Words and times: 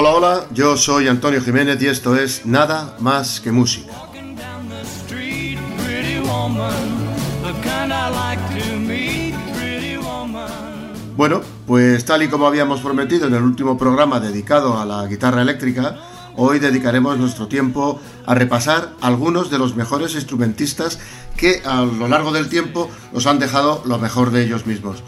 Hola, 0.00 0.10
hola, 0.10 0.46
yo 0.52 0.76
soy 0.76 1.08
Antonio 1.08 1.42
Jiménez 1.42 1.82
y 1.82 1.88
esto 1.88 2.14
es 2.14 2.46
Nada 2.46 2.94
más 3.00 3.40
que 3.40 3.50
música. 3.50 3.92
Bueno, 11.16 11.40
pues 11.66 12.04
tal 12.04 12.22
y 12.22 12.28
como 12.28 12.46
habíamos 12.46 12.80
prometido 12.80 13.26
en 13.26 13.34
el 13.34 13.42
último 13.42 13.76
programa 13.76 14.20
dedicado 14.20 14.78
a 14.78 14.84
la 14.84 15.04
guitarra 15.08 15.42
eléctrica, 15.42 15.98
hoy 16.36 16.60
dedicaremos 16.60 17.18
nuestro 17.18 17.48
tiempo 17.48 18.00
a 18.24 18.36
repasar 18.36 18.92
algunos 19.00 19.50
de 19.50 19.58
los 19.58 19.74
mejores 19.74 20.14
instrumentistas 20.14 21.00
que 21.36 21.60
a 21.64 21.82
lo 21.82 22.06
largo 22.06 22.30
del 22.30 22.48
tiempo 22.48 22.88
nos 23.12 23.26
han 23.26 23.40
dejado 23.40 23.82
lo 23.84 23.98
mejor 23.98 24.30
de 24.30 24.44
ellos 24.44 24.64
mismos. 24.64 25.02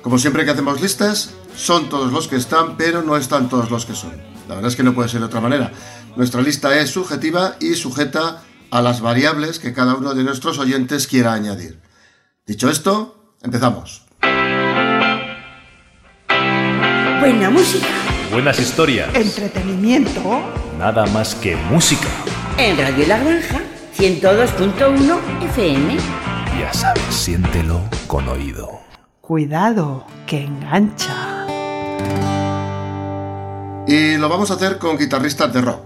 Como 0.00 0.18
siempre 0.18 0.46
que 0.46 0.52
hacemos 0.52 0.80
listas, 0.80 1.34
son 1.56 1.88
todos 1.88 2.12
los 2.12 2.28
que 2.28 2.36
están, 2.36 2.76
pero 2.76 3.02
no 3.02 3.16
están 3.16 3.48
todos 3.48 3.70
los 3.70 3.86
que 3.86 3.94
son. 3.94 4.12
La 4.48 4.54
verdad 4.54 4.70
es 4.70 4.76
que 4.76 4.82
no 4.82 4.94
puede 4.94 5.08
ser 5.08 5.20
de 5.20 5.26
otra 5.26 5.40
manera. 5.40 5.72
Nuestra 6.16 6.42
lista 6.42 6.78
es 6.78 6.90
subjetiva 6.90 7.56
y 7.60 7.74
sujeta 7.74 8.42
a 8.70 8.82
las 8.82 9.00
variables 9.00 9.58
que 9.58 9.72
cada 9.72 9.94
uno 9.94 10.14
de 10.14 10.24
nuestros 10.24 10.58
oyentes 10.58 11.06
quiera 11.06 11.32
añadir. 11.32 11.80
Dicho 12.46 12.68
esto, 12.68 13.34
empezamos. 13.42 14.06
Buena 17.20 17.50
música. 17.50 17.86
Buenas 18.32 18.58
historias. 18.58 19.14
Entretenimiento. 19.14 20.40
Nada 20.78 21.04
más 21.06 21.34
que 21.34 21.56
música. 21.56 22.08
En 22.56 22.78
Radio 22.78 23.06
La 23.06 23.18
Granja, 23.18 23.60
102.1 23.96 25.44
FM. 25.44 25.96
Ya 26.58 26.72
sabes, 26.72 27.02
siéntelo 27.10 27.82
con 28.06 28.28
oído. 28.28 28.80
Cuidado, 29.20 30.06
que 30.26 30.44
engancha. 30.44 31.19
Y 33.90 34.18
lo 34.18 34.28
vamos 34.28 34.52
a 34.52 34.54
hacer 34.54 34.78
con 34.78 34.96
guitarristas 34.96 35.52
de 35.52 35.62
rock. 35.62 35.84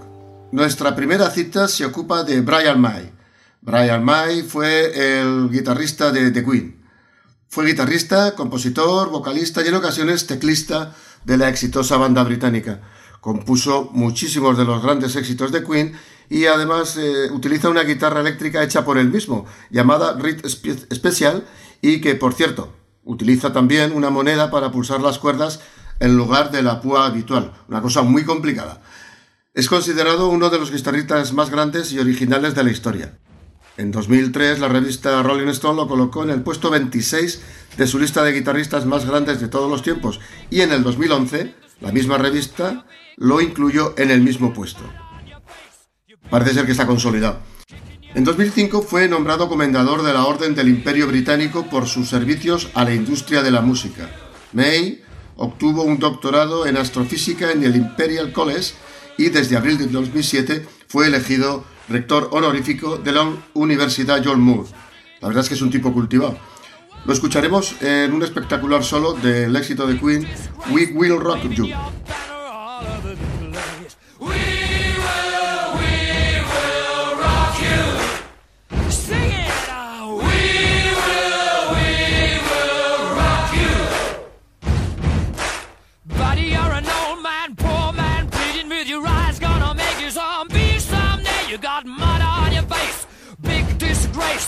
Nuestra 0.52 0.94
primera 0.94 1.30
cita 1.30 1.66
se 1.68 1.86
ocupa 1.86 2.22
de 2.22 2.42
Brian 2.42 2.78
May. 2.78 3.10
Brian 3.62 4.04
May 4.04 4.42
fue 4.42 5.20
el 5.20 5.48
guitarrista 5.50 6.12
de 6.12 6.30
The 6.30 6.44
Queen. 6.44 6.84
Fue 7.48 7.64
guitarrista, 7.64 8.34
compositor, 8.34 9.08
vocalista 9.08 9.64
y 9.64 9.68
en 9.68 9.76
ocasiones 9.76 10.26
teclista 10.26 10.94
de 11.24 11.38
la 11.38 11.48
exitosa 11.48 11.96
banda 11.96 12.22
británica. 12.24 12.82
Compuso 13.22 13.88
muchísimos 13.94 14.58
de 14.58 14.66
los 14.66 14.82
grandes 14.82 15.16
éxitos 15.16 15.50
de 15.50 15.64
Queen 15.64 15.94
y 16.28 16.44
además 16.44 16.98
eh, 16.98 17.30
utiliza 17.32 17.70
una 17.70 17.84
guitarra 17.84 18.20
eléctrica 18.20 18.62
hecha 18.62 18.84
por 18.84 18.98
él 18.98 19.08
mismo, 19.08 19.46
llamada 19.70 20.12
Reed 20.12 20.44
Special, 20.46 21.42
y 21.80 22.02
que, 22.02 22.16
por 22.16 22.34
cierto, 22.34 22.70
utiliza 23.02 23.54
también 23.54 23.94
una 23.94 24.10
moneda 24.10 24.50
para 24.50 24.70
pulsar 24.70 25.00
las 25.00 25.18
cuerdas 25.18 25.60
en 26.00 26.16
lugar 26.16 26.50
de 26.50 26.62
la 26.62 26.80
púa 26.80 27.06
habitual, 27.06 27.52
una 27.68 27.82
cosa 27.82 28.02
muy 28.02 28.24
complicada. 28.24 28.82
Es 29.54 29.68
considerado 29.68 30.28
uno 30.28 30.50
de 30.50 30.58
los 30.58 30.72
guitarristas 30.72 31.32
más 31.32 31.50
grandes 31.50 31.92
y 31.92 31.98
originales 31.98 32.54
de 32.54 32.64
la 32.64 32.70
historia. 32.70 33.18
En 33.76 33.90
2003 33.90 34.60
la 34.60 34.68
revista 34.68 35.22
Rolling 35.22 35.48
Stone 35.48 35.76
lo 35.76 35.88
colocó 35.88 36.22
en 36.22 36.30
el 36.30 36.42
puesto 36.42 36.70
26 36.70 37.42
de 37.76 37.86
su 37.86 37.98
lista 37.98 38.22
de 38.22 38.32
guitarristas 38.32 38.86
más 38.86 39.04
grandes 39.04 39.40
de 39.40 39.48
todos 39.48 39.70
los 39.70 39.82
tiempos 39.82 40.20
y 40.50 40.60
en 40.60 40.72
el 40.72 40.84
2011 40.84 41.54
la 41.80 41.92
misma 41.92 42.18
revista 42.18 42.86
lo 43.16 43.40
incluyó 43.40 43.94
en 43.98 44.10
el 44.10 44.20
mismo 44.20 44.52
puesto. 44.52 44.84
Parece 46.30 46.54
ser 46.54 46.66
que 46.66 46.72
está 46.72 46.86
consolidado. 46.86 47.38
En 48.14 48.24
2005 48.24 48.82
fue 48.82 49.08
nombrado 49.08 49.48
comendador 49.48 50.02
de 50.02 50.12
la 50.12 50.24
Orden 50.24 50.54
del 50.54 50.68
Imperio 50.68 51.08
Británico 51.08 51.66
por 51.66 51.88
sus 51.88 52.08
servicios 52.08 52.70
a 52.74 52.84
la 52.84 52.94
industria 52.94 53.42
de 53.42 53.50
la 53.50 53.60
música. 53.60 54.08
May 54.52 55.03
obtuvo 55.36 55.82
un 55.82 55.98
doctorado 55.98 56.66
en 56.66 56.76
astrofísica 56.76 57.52
en 57.52 57.64
el 57.64 57.76
Imperial 57.76 58.32
College 58.32 58.74
y 59.18 59.30
desde 59.30 59.56
abril 59.56 59.78
de 59.78 59.86
2007 59.86 60.66
fue 60.88 61.06
elegido 61.06 61.64
rector 61.88 62.28
honorífico 62.32 62.96
de 62.96 63.12
la 63.12 63.32
Universidad 63.54 64.22
John 64.24 64.40
Moore. 64.40 64.68
La 65.20 65.28
verdad 65.28 65.42
es 65.42 65.48
que 65.48 65.54
es 65.54 65.62
un 65.62 65.70
tipo 65.70 65.92
cultivado. 65.92 66.36
Lo 67.04 67.12
escucharemos 67.12 67.80
en 67.82 68.12
un 68.12 68.22
espectacular 68.22 68.82
solo 68.82 69.12
del 69.12 69.54
éxito 69.56 69.86
de 69.86 69.98
Queen, 69.98 70.26
We 70.70 70.86
Will 70.94 71.20
Rock 71.20 71.48
You. 71.50 71.68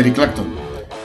Eric 0.00 0.14
Clapton, 0.14 0.46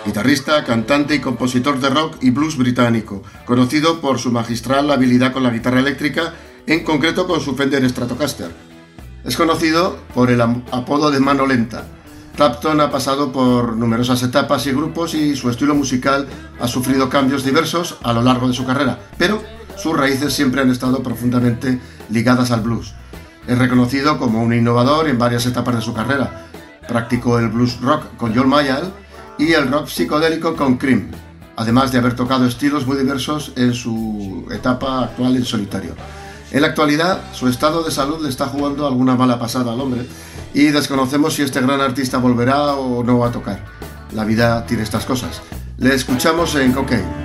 guitarrista, 0.06 0.63
cantante 0.63 1.16
y 1.16 1.19
compositor 1.19 1.81
de 1.81 1.89
rock 1.89 2.16
y 2.22 2.29
blues 2.29 2.56
británico, 2.56 3.23
conocido 3.44 4.00
por 4.00 4.19
su 4.19 4.31
magistral 4.31 4.89
habilidad 4.89 5.33
con 5.33 5.44
la 5.44 5.50
guitarra 5.50 5.81
eléctrica, 5.81 6.33
en 6.66 6.85
concreto 6.85 7.28
con 7.28 7.41
su 7.41 7.57
Fender 7.57 7.88
Stratocaster. 7.89 8.55
Es 9.25 9.35
conocido 9.35 9.97
por 10.13 10.31
el 10.31 10.39
apodo 10.39 11.11
de 11.11 11.19
mano 11.19 11.45
lenta. 11.45 11.85
Clapton 12.38 12.79
ha 12.79 12.89
pasado 12.89 13.34
por 13.34 13.75
numerosas 13.75 14.23
etapas 14.23 14.66
y 14.66 14.72
grupos 14.72 15.13
y 15.13 15.35
su 15.35 15.50
estilo 15.50 15.75
musical 15.75 16.25
ha 16.61 16.67
sufrido 16.69 17.09
cambios 17.09 17.44
diversos 17.44 17.97
a 18.01 18.13
lo 18.13 18.22
largo 18.22 18.47
de 18.47 18.53
su 18.53 18.66
carrera, 18.66 19.00
pero 19.17 19.44
sus 19.75 19.97
raíces 19.97 20.34
siempre 20.34 20.61
han 20.61 20.72
estado 20.72 21.03
profundamente 21.03 21.81
ligadas 22.09 22.51
al 22.51 22.61
blues. 22.61 22.94
Es 23.45 23.57
reconocido 23.57 24.17
como 24.17 24.41
un 24.41 24.53
innovador 24.53 25.09
en 25.09 25.19
varias 25.19 25.45
etapas 25.45 25.75
de 25.75 25.81
su 25.81 25.94
carrera. 25.94 26.44
Practicó 26.88 27.40
el 27.40 27.50
blues 27.50 27.79
rock 27.81 28.16
con 28.18 28.35
John 28.35 28.50
Mayall 28.50 28.91
y 29.38 29.53
el 29.53 29.69
rock 29.72 29.88
psicodélico 29.88 30.56
con 30.56 30.78
Cream, 30.78 31.12
además 31.56 31.91
de 31.91 31.97
haber 31.97 32.16
tocado 32.16 32.46
estilos 32.46 32.85
muy 32.85 32.97
diversos 32.97 33.51
en 33.56 33.73
su 33.73 34.47
etapa 34.51 35.03
actual 35.03 35.35
en 35.35 35.46
solitario. 35.46 35.96
En 36.51 36.62
la 36.62 36.68
actualidad, 36.68 37.22
su 37.34 37.47
estado 37.47 37.84
de 37.84 37.91
salud 37.91 38.23
le 38.23 38.29
está 38.29 38.46
jugando 38.46 38.87
alguna 38.87 39.16
mala 39.16 39.40
pasada 39.40 39.73
al 39.73 39.82
hombre 39.82 40.05
y 40.53 40.67
desconocemos 40.67 41.34
si 41.34 41.41
este 41.41 41.59
gran 41.59 41.82
artista 41.82 42.17
volverá 42.17 42.76
o 42.76 43.03
no 43.03 43.20
va 43.20 43.28
a 43.28 43.31
tocar. 43.31 43.66
La 44.14 44.23
vida 44.23 44.66
tiene 44.66 44.84
estas 44.84 45.05
cosas. 45.05 45.41
Le 45.78 45.93
escuchamos 45.93 46.55
en 46.55 46.72
Cocaine. 46.72 47.24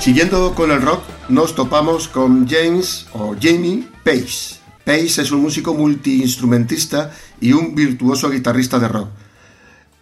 Siguiendo 0.00 0.54
con 0.54 0.70
el 0.70 0.80
rock, 0.80 1.02
nos 1.28 1.54
topamos 1.54 2.08
con 2.08 2.48
James 2.48 3.04
o 3.12 3.36
Jamie 3.38 3.86
Pace. 4.02 4.56
Pace 4.82 5.20
es 5.20 5.30
un 5.30 5.42
músico 5.42 5.74
multiinstrumentista 5.74 7.12
y 7.38 7.52
un 7.52 7.74
virtuoso 7.74 8.30
guitarrista 8.30 8.78
de 8.78 8.88
rock. 8.88 9.10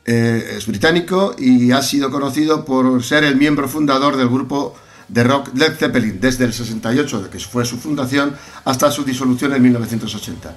Eh, 0.07 0.55
es 0.57 0.69
británico 0.69 1.35
y 1.37 1.73
ha 1.73 1.83
sido 1.83 2.13
conocido 2.13 2.65
por 2.65 3.03
ser 3.03 3.25
el 3.25 3.35
miembro 3.35 3.69
fundador 3.69 4.17
del 4.17 4.29
grupo 4.29 4.77
de 5.09 5.25
rock 5.25 5.51
Led 5.57 5.75
Zeppelin 5.77 6.21
desde 6.21 6.45
el 6.45 6.53
68, 6.53 7.23
de 7.23 7.31
que 7.31 7.41
fue 7.41 7.65
su 7.65 7.77
fundación, 7.77 8.37
hasta 8.65 8.93
su 8.93 9.03
disolución 9.03 9.53
en 9.53 9.63
1980. 9.63 10.55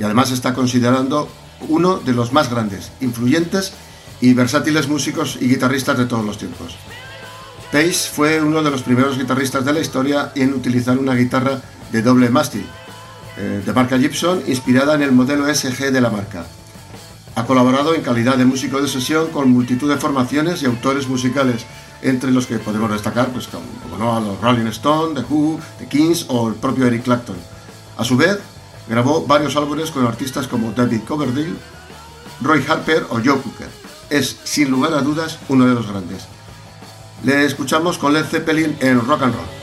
Y 0.00 0.02
además 0.02 0.32
está 0.32 0.52
considerando 0.52 1.28
uno 1.68 1.98
de 1.98 2.12
los 2.12 2.32
más 2.32 2.50
grandes, 2.50 2.90
influyentes 3.00 3.72
y 4.20 4.34
versátiles 4.34 4.88
músicos 4.88 5.38
y 5.40 5.46
guitarristas 5.46 5.96
de 5.96 6.06
todos 6.06 6.24
los 6.24 6.38
tiempos. 6.38 6.74
Pace 7.72 8.10
fue 8.12 8.40
uno 8.42 8.64
de 8.64 8.70
los 8.70 8.82
primeros 8.82 9.16
guitarristas 9.16 9.64
de 9.64 9.72
la 9.72 9.78
historia 9.78 10.32
en 10.34 10.54
utilizar 10.54 10.98
una 10.98 11.14
guitarra 11.14 11.60
de 11.92 12.02
doble 12.02 12.28
mástil, 12.28 12.66
eh, 13.36 13.62
de 13.64 13.72
marca 13.72 13.96
Gibson, 13.96 14.42
inspirada 14.48 14.96
en 14.96 15.02
el 15.02 15.12
modelo 15.12 15.46
SG 15.46 15.92
de 15.92 16.00
la 16.00 16.10
marca. 16.10 16.46
Ha 17.36 17.46
colaborado 17.46 17.94
en 17.94 18.02
calidad 18.02 18.36
de 18.36 18.44
músico 18.44 18.82
de 18.82 18.88
sesión 18.88 19.28
con 19.28 19.52
multitud 19.52 19.88
de 19.88 19.98
formaciones 19.98 20.62
y 20.62 20.66
autores 20.66 21.06
musicales, 21.06 21.64
entre 22.02 22.32
los 22.32 22.48
que 22.48 22.58
podemos 22.58 22.90
destacar 22.90 23.28
pues, 23.28 23.46
como, 23.46 24.16
a 24.16 24.20
los 24.20 24.40
Rolling 24.40 24.66
Stones, 24.66 25.14
The 25.14 25.32
Who, 25.32 25.60
The 25.78 25.86
Kings 25.86 26.26
o 26.28 26.48
el 26.48 26.54
propio 26.54 26.86
Eric 26.86 27.04
Clapton. 27.04 27.36
A 27.96 28.04
su 28.04 28.16
vez, 28.16 28.40
grabó 28.88 29.24
varios 29.26 29.54
álbumes 29.54 29.92
con 29.92 30.04
artistas 30.06 30.48
como 30.48 30.72
David 30.72 31.02
Coverdale, 31.06 31.54
Roy 32.40 32.64
Harper 32.68 33.04
o 33.10 33.20
Joe 33.24 33.40
Cooker. 33.40 33.68
Es, 34.08 34.38
sin 34.42 34.72
lugar 34.72 34.92
a 34.94 35.02
dudas, 35.02 35.38
uno 35.48 35.66
de 35.66 35.74
los 35.74 35.86
grandes. 35.86 36.26
Le 37.22 37.44
escuchamos 37.44 37.98
con 37.98 38.14
Led 38.14 38.24
Zeppelin 38.24 38.76
en 38.80 39.06
Rock 39.06 39.22
and 39.22 39.34
Roll. 39.34 39.59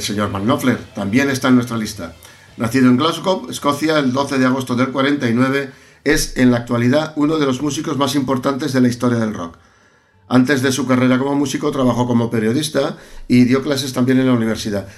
El 0.00 0.06
señor 0.06 0.30
McNaughton 0.30 0.78
también 0.94 1.30
está 1.30 1.48
en 1.48 1.56
nuestra 1.56 1.76
lista. 1.76 2.14
Nacido 2.56 2.88
en 2.88 2.96
Glasgow, 2.96 3.48
Escocia, 3.50 3.98
el 3.98 4.12
12 4.12 4.38
de 4.38 4.46
agosto 4.46 4.74
del 4.74 4.88
49, 4.88 5.70
es 6.04 6.36
en 6.36 6.50
la 6.50 6.58
actualidad 6.58 7.12
uno 7.16 7.38
de 7.38 7.46
los 7.46 7.60
músicos 7.60 7.98
más 7.98 8.14
importantes 8.14 8.72
de 8.72 8.80
la 8.80 8.88
historia 8.88 9.18
del 9.18 9.34
rock. 9.34 9.58
Antes 10.26 10.62
de 10.62 10.72
su 10.72 10.86
carrera 10.86 11.18
como 11.18 11.34
músico 11.34 11.70
trabajó 11.70 12.06
como 12.06 12.30
periodista 12.30 12.96
y 13.28 13.44
dio 13.44 13.62
clases 13.62 13.92
también 13.92 14.18
en 14.18 14.26
la 14.26 14.32
universidad. 14.32 14.88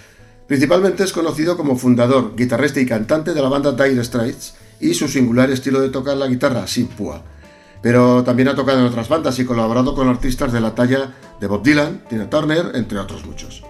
Principalmente 0.46 1.02
es 1.02 1.12
conocido 1.12 1.56
como 1.56 1.76
fundador, 1.76 2.36
guitarrista 2.36 2.80
y 2.80 2.86
cantante 2.86 3.34
de 3.34 3.42
la 3.42 3.48
banda 3.48 3.72
Dire 3.72 4.04
Straits 4.04 4.54
y 4.80 4.94
su 4.94 5.08
singular 5.08 5.50
estilo 5.50 5.80
de 5.80 5.88
tocar 5.88 6.16
la 6.16 6.28
guitarra 6.28 6.66
sin 6.66 6.86
púa. 6.86 7.22
Pero 7.82 8.22
también 8.22 8.48
ha 8.48 8.54
tocado 8.54 8.78
en 8.78 8.86
otras 8.86 9.08
bandas 9.08 9.38
y 9.40 9.44
colaborado 9.44 9.94
con 9.94 10.08
artistas 10.08 10.52
de 10.52 10.60
la 10.60 10.74
talla 10.74 11.12
de 11.40 11.46
Bob 11.48 11.64
Dylan, 11.64 12.04
Tina 12.08 12.30
Turner, 12.30 12.70
entre 12.74 12.98
otros 12.98 13.24
muchos. 13.26 13.64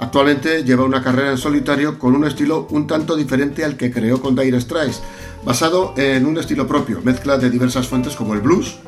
Actualmente 0.00 0.64
lleva 0.64 0.84
una 0.84 1.02
carrera 1.02 1.30
en 1.30 1.38
solitario 1.38 1.98
con 1.98 2.14
un 2.14 2.26
estilo 2.26 2.66
un 2.70 2.86
tanto 2.86 3.16
diferente 3.16 3.64
al 3.64 3.76
que 3.76 3.92
creó 3.92 4.20
con 4.20 4.34
Dire 4.34 4.60
Straits, 4.60 5.02
basado 5.44 5.92
en 5.96 6.26
un 6.26 6.38
estilo 6.38 6.66
propio, 6.66 7.00
mezcla 7.02 7.36
de 7.36 7.50
diversas 7.50 7.86
fuentes 7.86 8.16
como 8.16 8.34
el 8.34 8.40
blues, 8.40 8.78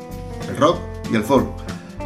el 0.49 0.57
rock 0.57 0.79
y 1.11 1.15
el 1.15 1.23
folk. 1.23 1.47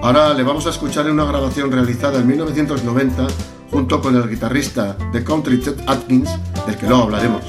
Ahora 0.01 0.33
le 0.33 0.44
vamos 0.44 0.68
a 0.68 0.71
escuchar 0.71 1.07
en 1.07 1.13
una 1.13 1.25
grabación 1.25 1.71
realizada 1.71 2.19
en 2.19 2.28
1990 2.28 3.28
junto 3.71 4.02
con 4.02 4.16
el 4.16 4.30
guitarrista 4.30 4.97
de 5.11 5.23
country 5.23 5.61
Chet 5.61 5.81
Atkins, 5.87 6.30
del 6.66 6.78
que 6.78 6.85
luego 6.85 7.04
hablaremos. 7.04 7.44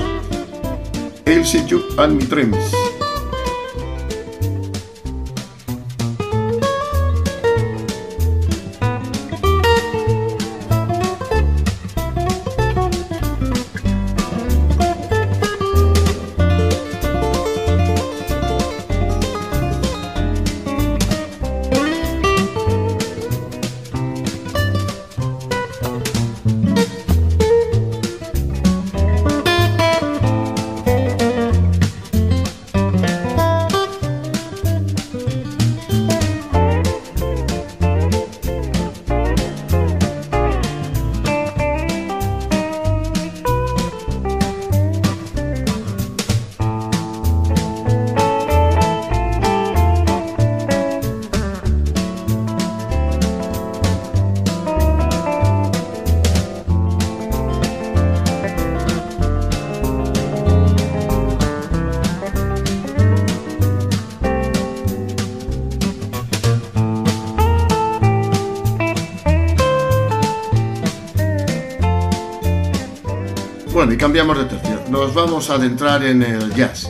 I'll 1.27 1.45
you 1.67 1.83
and 1.99 2.17
me 2.17 2.25
dreams. 2.25 2.88
Cambiamos 73.99 74.39
de 74.39 74.45
tercio. 74.45 74.81
Nos 74.91 75.13
vamos 75.13 75.51
a 75.51 75.55
adentrar 75.55 76.05
en 76.05 76.23
el 76.23 76.55
jazz. 76.55 76.89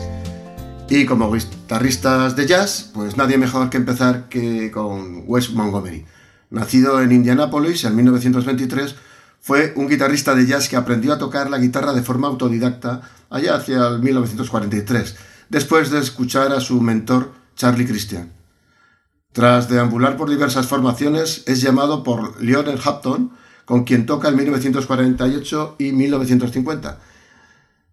Y 0.89 1.05
como 1.07 1.31
guitarristas 1.31 2.35
de 2.35 2.45
jazz, 2.45 2.91
pues 2.93 3.17
nadie 3.17 3.37
mejor 3.39 3.71
que 3.71 3.77
empezar 3.77 4.29
que 4.29 4.69
con 4.69 5.23
Wes 5.25 5.51
Montgomery. 5.51 6.05
Nacido 6.51 7.01
en 7.01 7.11
Indianápolis 7.11 7.83
en 7.83 7.95
1923, 7.95 8.95
fue 9.41 9.73
un 9.75 9.87
guitarrista 9.87 10.35
de 10.35 10.45
jazz 10.45 10.69
que 10.69 10.75
aprendió 10.75 11.11
a 11.11 11.17
tocar 11.17 11.49
la 11.49 11.57
guitarra 11.57 11.93
de 11.93 12.03
forma 12.03 12.27
autodidacta 12.27 13.01
allá 13.31 13.55
hacia 13.55 13.87
el 13.87 13.99
1943, 13.99 15.15
después 15.49 15.89
de 15.89 15.99
escuchar 15.99 16.53
a 16.53 16.61
su 16.61 16.79
mentor 16.79 17.33
Charlie 17.55 17.87
Christian. 17.87 18.33
Tras 19.31 19.67
deambular 19.67 20.15
por 20.15 20.29
diversas 20.29 20.67
formaciones, 20.67 21.43
es 21.47 21.61
llamado 21.61 22.03
por 22.03 22.39
Lionel 22.41 22.79
Hampton, 22.83 23.31
con 23.69 23.83
quien 23.83 24.07
toca 24.07 24.29
en 24.29 24.35
1948 24.35 25.75
y 25.77 25.91
1950. 25.91 26.97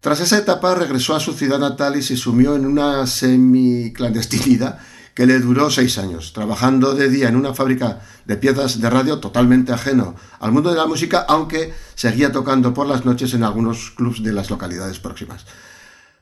Tras 0.01 0.21
esa 0.21 0.39
etapa 0.39 0.75
regresó 0.75 1.15
a 1.15 1.21
su 1.21 1.35
ciudad 1.35 1.59
natal 1.59 1.97
y 1.97 2.03
se 2.03 2.17
sumió 2.17 2.57
en 2.57 2.65
una 2.65 3.07
semi-clandestinidad 3.07 4.79
que 5.13 5.27
le 5.27 5.39
duró 5.39 5.69
seis 5.69 5.99
años, 5.99 6.33
trabajando 6.33 6.95
de 6.95 7.11
día 7.11 7.29
en 7.29 7.37
una 7.37 7.53
fábrica 7.53 8.01
de 8.25 8.39
piezas 8.39 8.81
de 8.81 8.89
radio 8.89 9.19
totalmente 9.19 9.75
ajeno 9.75 10.15
al 10.41 10.53
mundo 10.53 10.71
de 10.71 10.77
la 10.77 10.87
música, 10.87 11.27
aunque 11.29 11.75
seguía 11.95 12.33
tocando 12.33 12.73
por 12.73 12.87
las 12.87 13.05
noches 13.05 13.35
en 13.35 13.45
algunos 13.45 13.91
clubs 13.91 14.23
de 14.23 14.33
las 14.33 14.49
localidades 14.49 14.99
próximas. 14.99 15.45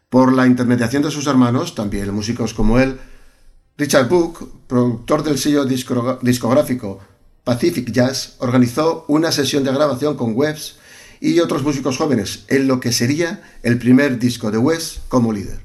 Por 0.08 0.32
la 0.32 0.48
intermediación 0.48 1.04
de 1.04 1.12
sus 1.12 1.28
hermanos, 1.28 1.76
también 1.76 2.12
músicos 2.12 2.54
como 2.54 2.80
él, 2.80 2.98
Richard 3.78 4.08
Book, 4.08 4.66
productor 4.66 5.22
del 5.22 5.38
sello 5.38 5.64
discográfico 5.64 7.13
Pacific 7.44 7.92
Jazz, 7.92 8.36
organizó 8.38 9.04
una 9.06 9.30
sesión 9.30 9.64
de 9.64 9.72
grabación 9.72 10.16
con 10.16 10.34
Webs 10.34 10.76
y 11.20 11.40
otros 11.40 11.62
músicos 11.62 11.98
jóvenes 11.98 12.44
en 12.48 12.66
lo 12.66 12.80
que 12.80 12.90
sería 12.90 13.42
el 13.62 13.78
primer 13.78 14.18
disco 14.18 14.50
de 14.50 14.58
Wes 14.58 15.00
como 15.08 15.32
líder. 15.32 15.60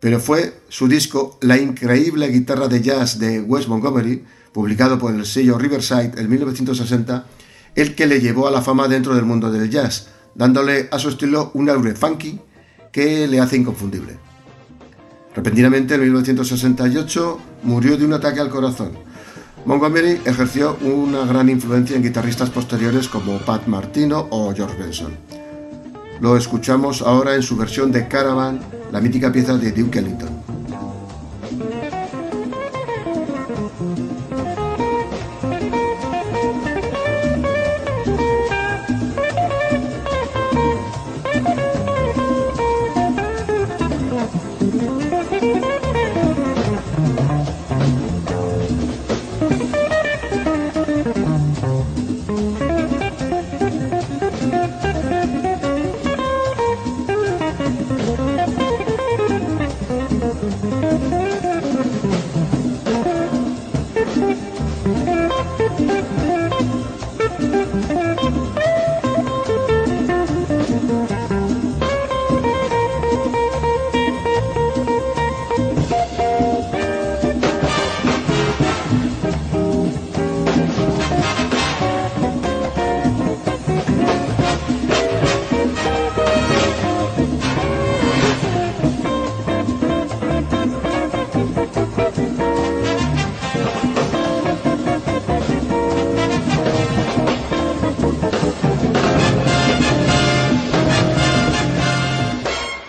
Pero 0.00 0.20
fue 0.20 0.60
su 0.68 0.86
disco 0.86 1.38
La 1.40 1.56
increíble 1.56 2.28
guitarra 2.28 2.68
de 2.68 2.82
jazz 2.82 3.18
de 3.18 3.40
Wes 3.40 3.68
Montgomery, 3.68 4.24
publicado 4.52 4.98
por 4.98 5.14
el 5.14 5.24
sello 5.24 5.58
Riverside 5.58 6.12
en 6.16 6.28
1960, 6.28 7.26
el 7.74 7.94
que 7.94 8.06
le 8.06 8.20
llevó 8.20 8.46
a 8.46 8.50
la 8.50 8.62
fama 8.62 8.86
dentro 8.86 9.14
del 9.14 9.24
mundo 9.24 9.50
del 9.50 9.70
jazz, 9.70 10.08
dándole 10.34 10.88
a 10.92 10.98
su 10.98 11.08
estilo 11.08 11.50
un 11.54 11.70
aure 11.70 11.94
funky 11.94 12.38
que 12.92 13.26
le 13.26 13.40
hace 13.40 13.56
inconfundible. 13.56 14.18
Repentinamente, 15.34 15.94
en 15.94 16.02
1968, 16.02 17.40
murió 17.64 17.96
de 17.96 18.04
un 18.04 18.12
ataque 18.12 18.40
al 18.40 18.50
corazón. 18.50 18.92
Montgomery 19.66 20.20
ejerció 20.26 20.76
una 20.82 21.24
gran 21.24 21.48
influencia 21.48 21.96
en 21.96 22.02
guitarristas 22.02 22.50
posteriores 22.50 23.08
como 23.08 23.38
Pat 23.38 23.66
Martino 23.66 24.26
o 24.30 24.52
George 24.54 24.76
Benson. 24.76 25.16
Lo 26.20 26.36
escuchamos 26.36 27.00
ahora 27.00 27.34
en 27.34 27.42
su 27.42 27.56
versión 27.56 27.90
de 27.90 28.06
Caravan, 28.06 28.60
la 28.92 29.00
mítica 29.00 29.32
pieza 29.32 29.56
de 29.56 29.72
Duke 29.72 30.00
Ellington. 30.00 30.28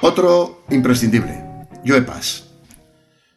Otro 0.07 0.61
imprescindible, 0.69 1.67
Joe 1.83 2.03
Pass. 2.03 2.43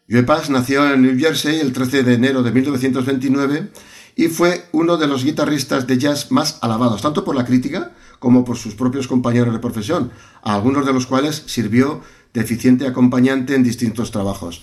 Joe 0.06 0.22
Pass 0.22 0.50
nació 0.50 0.92
en 0.92 1.00
New 1.00 1.18
Jersey 1.18 1.60
el 1.60 1.72
13 1.72 2.02
de 2.02 2.12
enero 2.12 2.42
de 2.42 2.52
1929 2.52 3.70
y 4.16 4.28
fue 4.28 4.66
uno 4.72 4.98
de 4.98 5.06
los 5.06 5.24
guitarristas 5.24 5.86
de 5.86 5.96
jazz 5.96 6.30
más 6.30 6.58
alabados, 6.60 7.00
tanto 7.00 7.24
por 7.24 7.34
la 7.34 7.46
crítica 7.46 7.92
como 8.18 8.44
por 8.44 8.58
sus 8.58 8.74
propios 8.74 9.08
compañeros 9.08 9.54
de 9.54 9.60
profesión, 9.60 10.10
a 10.42 10.56
algunos 10.56 10.84
de 10.84 10.92
los 10.92 11.06
cuales 11.06 11.42
sirvió 11.46 12.02
de 12.34 12.42
eficiente 12.42 12.86
acompañante 12.86 13.54
en 13.54 13.62
distintos 13.62 14.10
trabajos. 14.10 14.62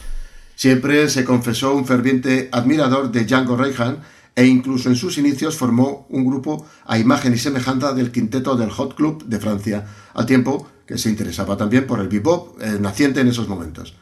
Siempre 0.54 1.10
se 1.10 1.26
confesó 1.26 1.74
un 1.74 1.88
ferviente 1.88 2.50
admirador 2.52 3.12
de 3.12 3.26
Django 3.26 3.58
Reinhardt 3.58 4.04
e 4.36 4.46
incluso 4.46 4.90
en 4.90 4.96
sus 4.96 5.18
inicios 5.18 5.58
formó 5.58 6.06
un 6.12 6.24
grupo 6.24 6.68
a 6.86 7.00
imagen 7.00 7.34
y 7.34 7.40
semejanza 7.40 7.94
del 7.94 8.12
quinteto 8.12 8.56
del 8.56 8.70
Hot 8.70 8.94
Club 8.94 9.26
de 9.26 9.40
Francia, 9.40 9.88
al 10.14 10.28
tiempo 10.28 10.68
que 10.86 10.98
se 10.98 11.10
interesaba 11.10 11.58
también 11.58 11.88
por 11.88 12.00
el 12.00 12.08
bebop 12.08 12.62
eh, 12.62 12.78
naciente 12.80 13.22
en 13.22 13.28
esos 13.28 13.48
momentos. 13.48 13.96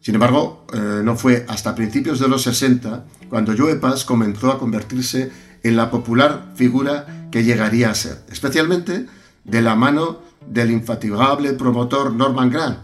Sin 0.00 0.14
embargo, 0.14 0.66
eh, 0.72 1.02
no 1.04 1.16
fue 1.16 1.44
hasta 1.48 1.74
principios 1.74 2.20
de 2.20 2.28
los 2.28 2.42
60 2.42 3.04
cuando 3.28 3.54
Joe 3.56 3.76
Pass 3.76 4.04
comenzó 4.04 4.50
a 4.50 4.58
convertirse 4.58 5.30
en 5.62 5.76
la 5.76 5.90
popular 5.90 6.52
figura 6.54 7.28
que 7.30 7.44
llegaría 7.44 7.90
a 7.90 7.94
ser, 7.94 8.22
especialmente 8.30 9.06
de 9.44 9.62
la 9.62 9.74
mano 9.74 10.20
del 10.46 10.70
infatigable 10.70 11.52
promotor 11.52 12.14
Norman 12.14 12.50
Grant, 12.50 12.78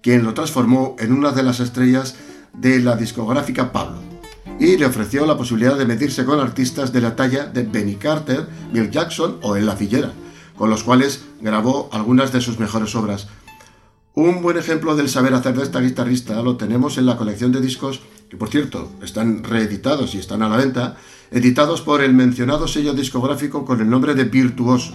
quien 0.00 0.24
lo 0.24 0.32
transformó 0.32 0.96
en 0.98 1.12
una 1.12 1.32
de 1.32 1.42
las 1.42 1.60
estrellas 1.60 2.14
de 2.54 2.80
la 2.80 2.96
discográfica 2.96 3.72
Pablo 3.72 4.10
y 4.60 4.76
le 4.76 4.84
ofreció 4.84 5.26
la 5.26 5.38
posibilidad 5.38 5.76
de 5.76 5.86
medirse 5.86 6.24
con 6.24 6.38
artistas 6.38 6.92
de 6.92 7.00
la 7.00 7.16
talla 7.16 7.46
de 7.46 7.62
Benny 7.62 7.96
Carter, 7.96 8.46
Bill 8.70 8.90
Jackson 8.90 9.38
o 9.40 9.56
Ella 9.56 9.74
Figuera, 9.74 10.12
con 10.60 10.68
los 10.68 10.84
cuales 10.84 11.24
grabó 11.40 11.88
algunas 11.90 12.34
de 12.34 12.42
sus 12.42 12.58
mejores 12.58 12.94
obras. 12.94 13.28
Un 14.12 14.42
buen 14.42 14.58
ejemplo 14.58 14.94
del 14.94 15.08
saber 15.08 15.32
hacer 15.32 15.56
de 15.56 15.62
esta 15.62 15.80
guitarrista 15.80 16.42
lo 16.42 16.58
tenemos 16.58 16.98
en 16.98 17.06
la 17.06 17.16
colección 17.16 17.50
de 17.50 17.62
discos, 17.62 18.02
que 18.28 18.36
por 18.36 18.50
cierto 18.50 18.92
están 19.02 19.42
reeditados 19.42 20.14
y 20.14 20.18
están 20.18 20.42
a 20.42 20.50
la 20.50 20.58
venta, 20.58 20.98
editados 21.30 21.80
por 21.80 22.02
el 22.02 22.12
mencionado 22.12 22.68
sello 22.68 22.92
discográfico 22.92 23.64
con 23.64 23.80
el 23.80 23.88
nombre 23.88 24.14
de 24.14 24.24
Virtuoso. 24.24 24.92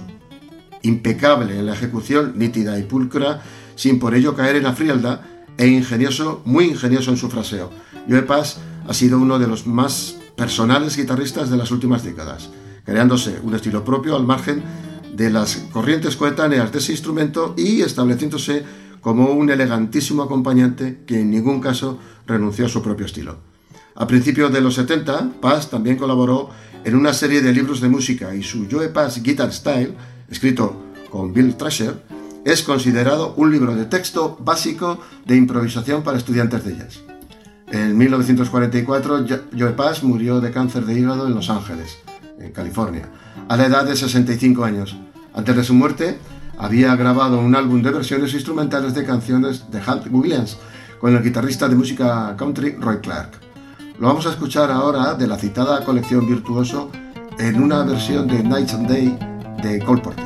Impecable 0.84 1.57
en 1.57 1.65
la 1.65 1.74
ejecución, 1.74 2.34
nítida 2.36 2.77
y 2.77 2.84
pulcra, 2.84 3.41
sin 3.74 3.98
por 3.98 4.13
ello 4.13 4.36
caer 4.36 4.57
en 4.57 4.65
la 4.65 4.74
frialdad, 4.74 5.22
e 5.57 5.65
ingenioso, 5.65 6.43
muy 6.45 6.65
ingenioso 6.65 7.10
en 7.10 7.17
su 7.17 7.27
fraseo. 7.27 7.72
Joe 8.07 8.22
Pass 8.22 8.60
ha 8.88 8.93
sido 8.93 9.17
uno 9.17 9.39
de 9.39 9.48
los 9.48 9.65
más 9.65 10.17
personales 10.38 10.95
guitarristas 10.95 11.50
de 11.50 11.57
las 11.57 11.72
últimas 11.72 12.03
décadas, 12.03 12.51
creándose 12.84 13.39
un 13.41 13.55
estilo 13.55 13.84
propio 13.84 14.15
al 14.15 14.27
margen 14.27 14.62
de 15.15 15.29
las 15.29 15.55
corrientes 15.72 16.15
coetáneas 16.15 16.72
de 16.72 16.79
ese 16.79 16.91
instrumento 16.91 17.53
y 17.57 17.81
estableciéndose 17.81 18.63
como 19.01 19.31
un 19.31 19.50
elegantísimo 19.50 20.24
acompañante 20.24 21.00
que 21.05 21.22
en 21.22 21.29
ningún 21.31 21.62
caso 21.62 22.00
renunció 22.25 22.65
a 22.65 22.69
su 22.69 22.81
propio 22.81 23.05
estilo. 23.05 23.38
A 23.95 24.07
principios 24.07 24.51
de 24.51 24.62
los 24.62 24.75
70, 24.75 25.39
Pass 25.39 25.69
también 25.69 25.95
colaboró 25.98 26.50
en 26.84 26.95
una 26.95 27.13
serie 27.13 27.41
de 27.41 27.53
libros 27.53 27.79
de 27.81 27.88
música 27.89 28.36
y 28.36 28.43
su 28.43 28.67
Joe 28.69 28.89
Pass 28.89 29.22
Guitar 29.24 29.53
Style, 29.53 29.93
escrito 30.29 30.84
con 31.10 31.34
Bill 31.34 31.55
Thrasher, 31.55 32.03
es 32.43 32.62
considerado 32.62 33.34
un 33.38 33.51
libro 33.51 33.75
de 33.75 33.86
texto 33.86 34.38
básico 34.39 35.00
de 35.25 35.36
improvisación 35.36 36.03
para 36.03 36.17
estudiantes 36.17 36.63
de 36.65 36.75
jazz. 36.77 37.00
En 37.72 37.98
1944, 37.98 39.25
Jo- 39.27 39.36
Joe 39.57 39.72
Pass 39.74 40.03
murió 40.03 40.41
de 40.41 40.51
cáncer 40.51 40.86
de 40.86 41.00
hígado 41.00 41.25
en 41.27 41.34
Los 41.34 41.50
Ángeles, 41.50 41.98
en 42.39 42.51
California, 42.51 43.10
a 43.47 43.57
la 43.57 43.65
edad 43.65 43.85
de 43.85 43.95
65 43.95 44.63
años. 44.63 44.97
Antes 45.33 45.55
de 45.55 45.63
su 45.63 45.73
muerte, 45.73 46.17
había 46.57 46.95
grabado 46.95 47.39
un 47.39 47.55
álbum 47.55 47.81
de 47.81 47.91
versiones 47.91 48.33
instrumentales 48.33 48.93
de 48.93 49.05
canciones 49.05 49.69
de 49.71 49.81
Hank 49.81 50.07
Williams 50.11 50.57
con 50.99 51.15
el 51.15 51.23
guitarrista 51.23 51.67
de 51.67 51.75
música 51.75 52.35
country 52.37 52.75
Roy 52.79 52.97
Clark. 52.99 53.31
Lo 53.99 54.07
vamos 54.07 54.25
a 54.25 54.31
escuchar 54.31 54.71
ahora 54.71 55.13
de 55.15 55.27
la 55.27 55.37
citada 55.37 55.83
colección 55.83 56.27
Virtuoso 56.27 56.89
en 57.37 57.61
una 57.61 57.83
versión 57.83 58.27
de 58.27 58.43
Night 58.43 58.71
and 58.71 58.87
Day 58.87 59.17
de 59.61 59.79
Cole 59.79 60.01
Porter. 60.01 60.25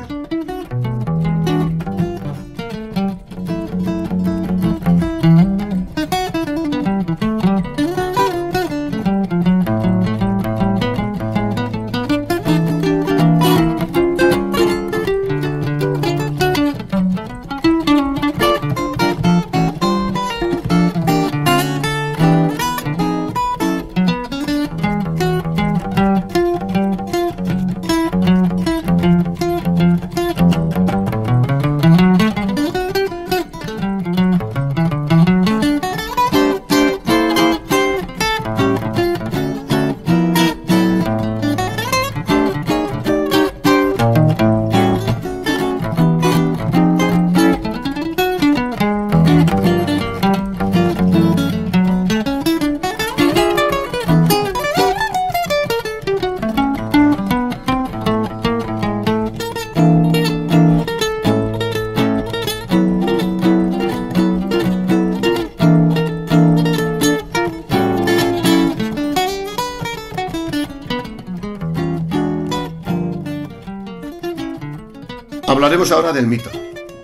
Hablaremos 75.80 75.92
ahora 75.96 76.12
del 76.12 76.26
mito. 76.26 76.50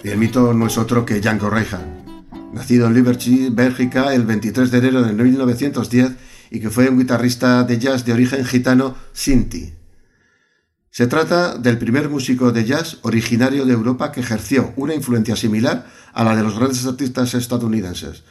Y 0.04 0.08
el 0.10 0.18
mito 0.18 0.52
no 0.52 0.66
es 0.66 0.76
otro 0.76 1.06
que 1.06 1.18
Django 1.18 1.48
Reinhardt, 1.48 1.86
nacido 2.52 2.86
en 2.86 2.92
Liberty, 2.92 3.48
Bélgica, 3.48 4.12
el 4.12 4.26
23 4.26 4.70
de 4.70 4.78
enero 4.78 5.02
de 5.02 5.14
1910 5.14 6.12
y 6.50 6.60
que 6.60 6.68
fue 6.68 6.90
un 6.90 6.98
guitarrista 6.98 7.64
de 7.64 7.78
jazz 7.78 8.04
de 8.04 8.12
origen 8.12 8.44
gitano 8.44 8.94
sinti. 9.14 9.72
Se 10.90 11.06
trata 11.06 11.56
del 11.56 11.78
primer 11.78 12.10
músico 12.10 12.52
de 12.52 12.66
jazz 12.66 12.98
originario 13.00 13.64
de 13.64 13.72
Europa 13.72 14.12
que 14.12 14.20
ejerció 14.20 14.74
una 14.76 14.94
influencia 14.94 15.36
similar 15.36 15.86
a 16.12 16.22
la 16.22 16.36
de 16.36 16.42
los 16.42 16.58
grandes 16.58 16.84
artistas 16.84 17.32
estadounidenses. 17.32 18.24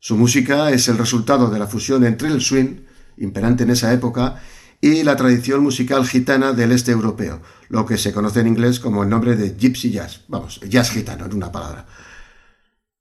Su 0.00 0.16
música 0.16 0.72
es 0.72 0.88
el 0.88 0.98
resultado 0.98 1.48
de 1.48 1.60
la 1.60 1.68
fusión 1.68 2.04
entre 2.04 2.26
el 2.26 2.40
swing, 2.40 2.80
imperante 3.18 3.62
en 3.62 3.70
esa 3.70 3.92
época, 3.92 4.42
y 4.80 5.02
la 5.02 5.16
tradición 5.16 5.62
musical 5.62 6.06
gitana 6.06 6.52
del 6.52 6.72
este 6.72 6.92
europeo, 6.92 7.40
lo 7.68 7.86
que 7.86 7.98
se 7.98 8.12
conoce 8.12 8.40
en 8.40 8.48
inglés 8.48 8.80
como 8.80 9.02
el 9.02 9.08
nombre 9.08 9.36
de 9.36 9.56
gypsy 9.56 9.90
jazz, 9.90 10.20
vamos, 10.28 10.60
jazz 10.68 10.90
gitano 10.90 11.26
en 11.26 11.34
una 11.34 11.50
palabra. 11.50 11.86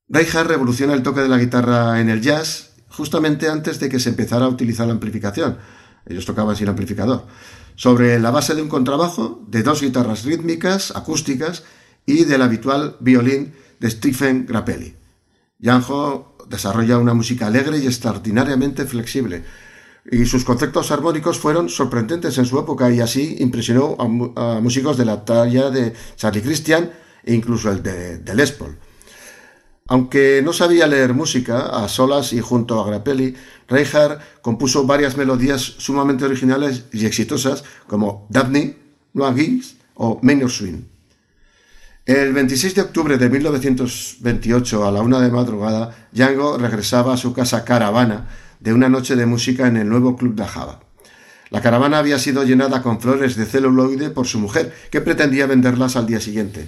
Reinhardt 0.07 0.49
revoluciona 0.49 0.93
el 0.93 1.03
toque 1.03 1.21
de 1.21 1.29
la 1.29 1.37
guitarra 1.37 1.99
en 1.99 2.09
el 2.09 2.21
jazz 2.21 2.75
justamente 2.89 3.49
antes 3.49 3.79
de 3.79 3.89
que 3.89 3.99
se 3.99 4.09
empezara 4.09 4.45
a 4.45 4.49
utilizar 4.49 4.87
la 4.87 4.93
amplificación. 4.93 5.57
Ellos 6.05 6.25
tocaban 6.25 6.55
sin 6.55 6.69
amplificador. 6.69 7.25
Sobre 7.75 8.19
la 8.19 8.31
base 8.31 8.55
de 8.55 8.61
un 8.61 8.69
contrabajo, 8.69 9.43
de 9.47 9.63
dos 9.63 9.81
guitarras 9.81 10.23
rítmicas, 10.23 10.95
acústicas 10.95 11.63
y 12.05 12.23
del 12.23 12.41
habitual 12.41 12.97
violín 12.99 13.53
de 13.79 13.89
Stephen 13.89 14.45
Grappelli. 14.45 14.95
Django 15.59 16.37
desarrolla 16.47 16.99
una 16.99 17.13
música 17.13 17.47
alegre 17.47 17.79
y 17.79 17.87
extraordinariamente 17.87 18.85
flexible, 18.85 19.43
y 20.11 20.25
sus 20.25 20.43
conceptos 20.43 20.91
armónicos 20.91 21.39
fueron 21.39 21.69
sorprendentes 21.69 22.37
en 22.37 22.45
su 22.45 22.59
época 22.59 22.91
y 22.91 22.99
así 22.99 23.37
impresionó 23.39 23.95
a, 23.99 24.59
músicos 24.59 24.97
de 24.97 25.05
la 25.05 25.25
talla 25.25 25.69
de 25.69 25.93
Charlie 26.15 26.41
Christian 26.41 26.91
e 27.23 27.33
incluso 27.33 27.71
el 27.71 27.81
de, 27.81 28.35
Les 28.35 28.51
Paul. 28.51 28.77
Aunque 29.87 30.41
no 30.43 30.53
sabía 30.53 30.87
leer 30.87 31.13
música, 31.13 31.67
a 31.67 31.87
solas 31.87 32.33
y 32.33 32.41
junto 32.41 32.81
a 32.81 32.87
Grappelli, 32.87 33.35
Reinhardt 33.67 34.41
compuso 34.41 34.85
varias 34.85 35.15
melodías 35.15 35.61
sumamente 35.61 36.25
originales 36.25 36.85
y 36.91 37.05
exitosas 37.05 37.63
como 37.87 38.25
Daphne, 38.29 38.77
Noah 39.13 39.33
Giggs 39.33 39.75
o 39.95 40.19
Minor 40.23 40.49
Swing. 40.49 40.85
El 42.05 42.33
26 42.33 42.75
de 42.75 42.81
octubre 42.81 43.17
de 43.17 43.29
1928, 43.29 44.87
a 44.87 44.91
la 44.91 45.01
una 45.01 45.19
de 45.19 45.31
madrugada, 45.31 46.07
Django 46.11 46.57
regresaba 46.57 47.13
a 47.13 47.17
su 47.17 47.33
casa 47.33 47.63
Caravana 47.63 48.27
de 48.65 48.73
una 48.73 48.89
noche 48.89 49.15
de 49.15 49.27
música 49.27 49.67
en 49.67 49.77
el 49.77 49.87
nuevo 49.87 50.17
Club 50.17 50.33
de 50.33 50.43
Java. 50.43 50.79
La 51.51 51.61
caravana 51.61 51.99
había 51.99 52.17
sido 52.17 52.43
llenada 52.43 52.81
con 52.81 52.99
flores 52.99 53.35
de 53.35 53.45
celuloide 53.45 54.09
por 54.09 54.25
su 54.25 54.39
mujer, 54.39 54.73
que 54.89 55.01
pretendía 55.01 55.45
venderlas 55.45 55.95
al 55.95 56.07
día 56.07 56.19
siguiente. 56.19 56.67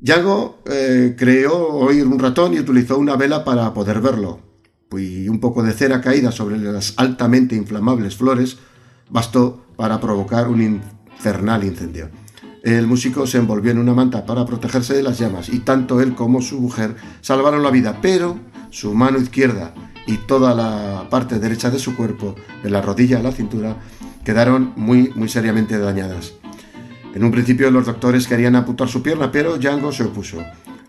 Django 0.00 0.62
eh, 0.64 1.14
creó 1.16 1.68
oír 1.74 2.06
un 2.06 2.18
ratón 2.18 2.54
y 2.54 2.58
utilizó 2.58 2.96
una 2.98 3.16
vela 3.16 3.44
para 3.44 3.72
poder 3.74 4.00
verlo, 4.00 4.40
y 4.92 5.28
un 5.28 5.40
poco 5.40 5.62
de 5.62 5.72
cera 5.74 6.00
caída 6.00 6.32
sobre 6.32 6.56
las 6.56 6.94
altamente 6.96 7.54
inflamables 7.54 8.16
flores 8.16 8.56
bastó 9.10 9.66
para 9.76 10.00
provocar 10.00 10.48
un 10.48 10.62
infernal 10.62 11.64
incendio. 11.64 12.08
El 12.62 12.86
músico 12.86 13.26
se 13.26 13.36
envolvió 13.36 13.72
en 13.72 13.78
una 13.78 13.92
manta 13.92 14.24
para 14.24 14.46
protegerse 14.46 14.94
de 14.94 15.02
las 15.02 15.18
llamas 15.18 15.50
y 15.50 15.58
tanto 15.58 16.00
él 16.00 16.14
como 16.14 16.40
su 16.40 16.60
mujer 16.60 16.96
salvaron 17.20 17.62
la 17.62 17.70
vida, 17.70 17.98
pero 18.00 18.38
su 18.70 18.94
mano 18.94 19.18
izquierda 19.18 19.74
y 20.06 20.18
toda 20.18 20.54
la 20.54 21.08
parte 21.10 21.38
derecha 21.38 21.70
de 21.70 21.78
su 21.78 21.96
cuerpo, 21.96 22.34
de 22.62 22.70
la 22.70 22.82
rodilla 22.82 23.18
a 23.18 23.22
la 23.22 23.32
cintura, 23.32 23.76
quedaron 24.24 24.72
muy, 24.76 25.12
muy 25.14 25.28
seriamente 25.28 25.78
dañadas. 25.78 26.34
En 27.14 27.24
un 27.24 27.30
principio 27.30 27.70
los 27.70 27.86
doctores 27.86 28.26
querían 28.26 28.56
amputar 28.56 28.88
su 28.88 29.02
pierna, 29.02 29.30
pero 29.30 29.58
Django 29.58 29.92
se 29.92 30.04
opuso. 30.04 30.38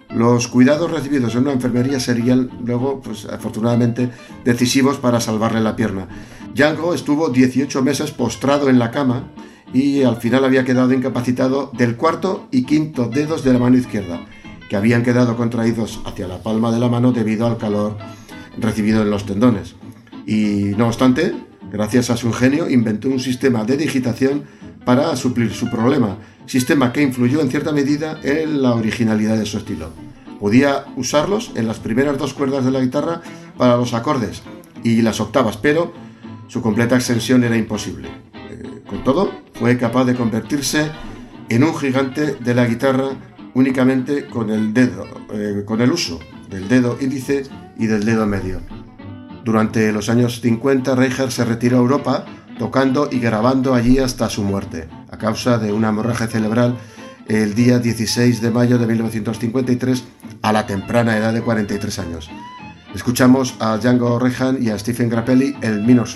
Los 0.10 0.48
cuidados 0.48 0.92
recibidos 0.92 1.34
en 1.36 1.42
una 1.42 1.54
enfermería 1.54 2.00
serían 2.00 2.50
luego, 2.64 3.02
pues 3.02 3.26
afortunadamente, 3.26 4.10
decisivos 4.46 4.98
para 4.98 5.20
salvarle 5.20 5.60
la 5.60 5.76
pierna. 5.76 6.08
Django 6.54 6.94
estuvo 6.94 7.30
18 7.30 7.82
meses 7.82 8.12
postrado 8.12 8.70
en 8.70 8.80
la 8.80 8.92
cama 8.92 9.32
y 9.74 10.04
al 10.04 10.18
final 10.18 10.46
había 10.46 10.64
quedado 10.64 10.94
incapacitado 10.94 11.72
del 11.74 11.98
cuarto 11.98 12.48
y 12.52 12.64
quinto 12.64 13.10
dedos 13.10 13.44
de 13.44 13.54
la 13.54 13.60
mano 13.60 13.76
izquierda, 13.76 14.22
que 14.70 14.76
habían 14.76 15.04
quedado 15.04 15.36
contraídos 15.36 16.00
hacia 16.06 16.28
la 16.28 16.44
palma 16.44 16.72
de 16.72 16.80
la 16.80 16.90
mano 16.90 17.12
debido 17.12 17.48
al 17.48 17.58
calor 17.58 17.98
recibido 18.58 19.02
en 19.02 19.10
los 19.10 19.26
tendones. 19.26 19.76
Y 20.26 20.74
no 20.78 20.88
obstante, 20.88 21.34
gracias 21.72 22.10
a 22.10 22.18
su 22.18 22.28
ingenio, 22.28 22.70
inventó 22.70 23.10
un 23.10 23.20
sistema 23.20 23.64
de 23.64 23.78
digitación 23.78 24.44
para 24.86 25.16
suplir 25.16 25.54
su 25.54 25.70
problema, 25.70 26.18
sistema 26.46 26.92
que 26.92 27.02
influyó 27.02 27.42
en 27.42 27.50
cierta 27.50 27.72
medida 27.72 28.20
en 28.24 28.62
la 28.62 28.74
originalidad 28.74 29.38
de 29.38 29.46
su 29.46 29.58
estilo. 29.58 29.90
Podía 30.40 30.86
usarlos 30.98 31.52
en 31.56 31.68
las 31.68 31.80
primeras 31.80 32.18
dos 32.18 32.34
cuerdas 32.34 32.66
de 32.66 32.72
la 32.72 32.82
guitarra 32.82 33.22
para 33.58 33.78
los 33.78 33.94
acordes 33.94 34.44
y 34.84 35.02
las 35.02 35.20
octavas, 35.22 35.58
pero 35.58 35.94
su 36.48 36.62
completa 36.62 36.96
extensión 36.96 37.44
era 37.44 37.56
imposible. 37.56 38.10
Eh, 38.34 38.82
con 38.86 39.04
todo, 39.04 39.32
fue 39.54 39.78
capaz 39.78 40.06
de 40.06 40.16
convertirse 40.16 40.92
en 41.50 41.64
un 41.64 41.76
gigante 41.76 42.36
de 42.36 42.54
la 42.54 42.66
guitarra 42.66 43.12
únicamente 43.54 44.26
con 44.26 44.50
el 44.50 44.74
dedo, 44.74 45.06
eh, 45.34 45.64
con 45.66 45.82
el 45.82 45.92
uso 45.92 46.20
del 46.54 46.68
dedo 46.68 46.98
índice 47.02 47.44
y 47.78 47.88
del 47.88 48.06
dedo 48.06 48.26
medio. 48.28 48.62
Durante 49.44 49.92
los 49.92 50.08
años 50.10 50.40
50, 50.40 50.96
Reicher 50.96 51.32
se 51.32 51.44
retiró 51.44 51.78
a 51.78 51.82
Europa 51.82 52.26
tocando 52.60 53.10
y 53.12 53.20
grabando 53.20 53.74
allí 53.74 53.98
hasta 53.98 54.30
su 54.30 54.44
muerte, 54.44 54.88
a 55.10 55.18
causa 55.18 55.58
de 55.58 55.74
una 55.74 55.90
hemorragia 55.90 56.28
cerebral 56.28 56.78
el 57.28 57.56
día 57.56 57.80
16 57.80 58.42
de 58.42 58.52
mayo 58.52 58.78
de 58.78 58.86
1953 58.86 60.04
a 60.42 60.54
la 60.54 60.68
temprana 60.68 61.18
edad 61.18 61.34
de 61.34 61.42
43 61.42 62.00
años. 62.00 62.30
Escuchamos 62.94 63.56
a 63.60 63.78
Django 63.78 64.20
Reinhardt 64.20 64.62
y 64.62 64.70
a 64.70 64.78
Stephen 64.78 65.10
Grappelli 65.10 65.56
el 65.62 65.82
Minor 65.82 66.08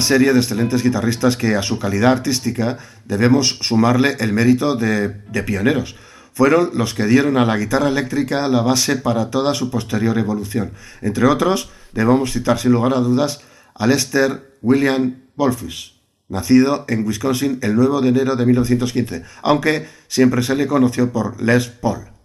serie 0.00 0.32
de 0.32 0.40
excelentes 0.40 0.82
guitarristas 0.82 1.36
que 1.36 1.56
a 1.56 1.62
su 1.62 1.78
calidad 1.78 2.12
artística 2.12 2.78
debemos 3.04 3.58
sumarle 3.62 4.16
el 4.20 4.32
mérito 4.32 4.76
de, 4.76 5.08
pioneros. 5.44 5.96
Fueron 6.32 6.70
los 6.74 6.94
que 6.94 7.06
dieron 7.06 7.36
a 7.36 7.44
la 7.44 7.56
guitarra 7.56 7.88
eléctrica 7.88 8.48
la 8.48 8.62
base 8.62 8.96
para 8.96 9.30
toda 9.30 9.54
su 9.54 9.70
posterior 9.70 10.18
evolución. 10.18 10.72
Entre 11.00 11.26
otros, 11.26 11.70
debemos 11.92 12.32
citar 12.32 12.58
sin 12.58 12.72
lugar 12.72 12.94
a 12.94 13.00
dudas 13.00 13.40
a 13.74 13.86
Lester 13.86 14.58
William 14.62 15.16
Wolfus, 15.36 16.00
nacido 16.28 16.84
en 16.88 17.06
Wisconsin 17.06 17.58
el 17.62 17.74
9 17.74 18.02
de 18.02 18.08
enero 18.08 18.36
de 18.36 18.46
1915, 18.46 19.22
aunque 19.42 19.88
siempre 20.08 20.42
se 20.42 20.56
le 20.56 20.66
conoció 20.66 21.12
por 21.12 21.40
Les 21.40 21.68
Paul. 21.68 22.15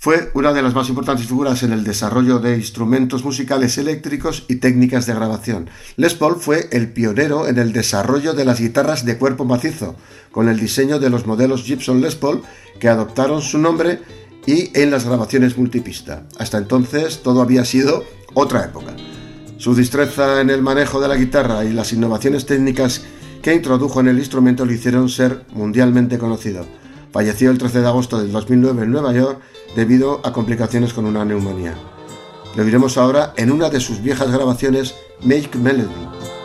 Fue 0.00 0.30
una 0.34 0.52
de 0.52 0.62
las 0.62 0.74
más 0.76 0.88
importantes 0.88 1.26
figuras 1.26 1.64
en 1.64 1.72
el 1.72 1.82
desarrollo 1.82 2.38
de 2.38 2.54
instrumentos 2.54 3.24
musicales 3.24 3.78
eléctricos 3.78 4.44
y 4.46 4.56
técnicas 4.56 5.06
de 5.06 5.14
grabación. 5.14 5.70
Les 5.96 6.14
Paul 6.14 6.36
fue 6.36 6.68
el 6.70 6.92
pionero 6.92 7.48
en 7.48 7.58
el 7.58 7.72
desarrollo 7.72 8.32
de 8.32 8.44
las 8.44 8.60
guitarras 8.60 9.04
de 9.04 9.18
cuerpo 9.18 9.44
macizo, 9.44 9.96
con 10.30 10.48
el 10.48 10.60
diseño 10.60 11.00
de 11.00 11.10
los 11.10 11.26
modelos 11.26 11.64
Gibson 11.64 12.00
Les 12.00 12.14
Paul 12.14 12.42
que 12.78 12.88
adoptaron 12.88 13.42
su 13.42 13.58
nombre 13.58 13.98
y 14.46 14.70
en 14.80 14.92
las 14.92 15.04
grabaciones 15.04 15.58
multipista. 15.58 16.22
Hasta 16.38 16.58
entonces 16.58 17.24
todo 17.24 17.42
había 17.42 17.64
sido 17.64 18.04
otra 18.34 18.66
época. 18.66 18.94
Su 19.56 19.74
destreza 19.74 20.40
en 20.40 20.50
el 20.50 20.62
manejo 20.62 21.00
de 21.00 21.08
la 21.08 21.16
guitarra 21.16 21.64
y 21.64 21.72
las 21.72 21.92
innovaciones 21.92 22.46
técnicas 22.46 23.02
que 23.42 23.52
introdujo 23.52 23.98
en 23.98 24.06
el 24.06 24.20
instrumento 24.20 24.64
lo 24.64 24.72
hicieron 24.72 25.08
ser 25.08 25.44
mundialmente 25.54 26.18
conocido. 26.18 26.66
Falleció 27.12 27.50
el 27.50 27.58
13 27.58 27.80
de 27.80 27.86
agosto 27.86 28.18
del 28.18 28.32
2009 28.32 28.82
en 28.82 28.90
Nueva 28.90 29.12
York 29.12 29.40
debido 29.74 30.20
a 30.24 30.32
complicaciones 30.32 30.92
con 30.92 31.06
una 31.06 31.24
neumonía. 31.24 31.74
Lo 32.54 32.64
veremos 32.64 32.98
ahora 32.98 33.32
en 33.36 33.50
una 33.50 33.70
de 33.70 33.80
sus 33.80 34.02
viejas 34.02 34.30
grabaciones, 34.30 34.94
Make 35.22 35.56
Melody. 35.58 36.37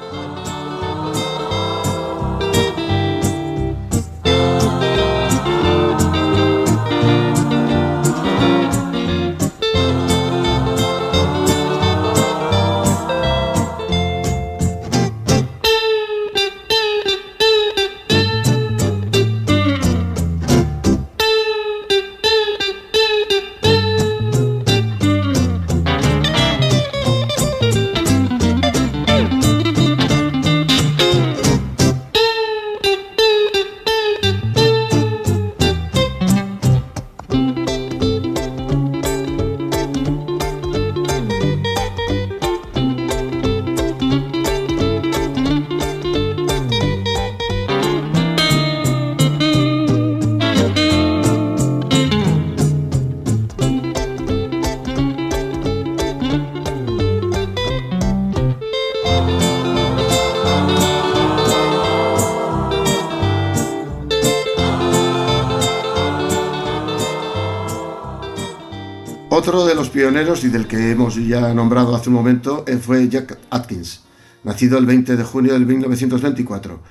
Otro 69.53 69.67
de 69.67 69.75
los 69.75 69.91
pioneros 69.91 70.43
y 70.45 70.49
del 70.49 70.65
que 70.65 70.89
hemos 70.89 71.15
ya 71.15 71.53
nombrado 71.53 71.95
hace 71.95 72.09
un 72.09 72.15
momento 72.15 72.65
eh, 72.65 72.77
fue 72.77 73.07
Jack 73.07 73.37
Atkins, 73.51 74.01
nacido 74.43 74.79
el 74.79 74.87
20 74.87 75.15
de 75.15 75.23
junio 75.23 75.53
de 75.53 75.59
1924. 75.59 76.81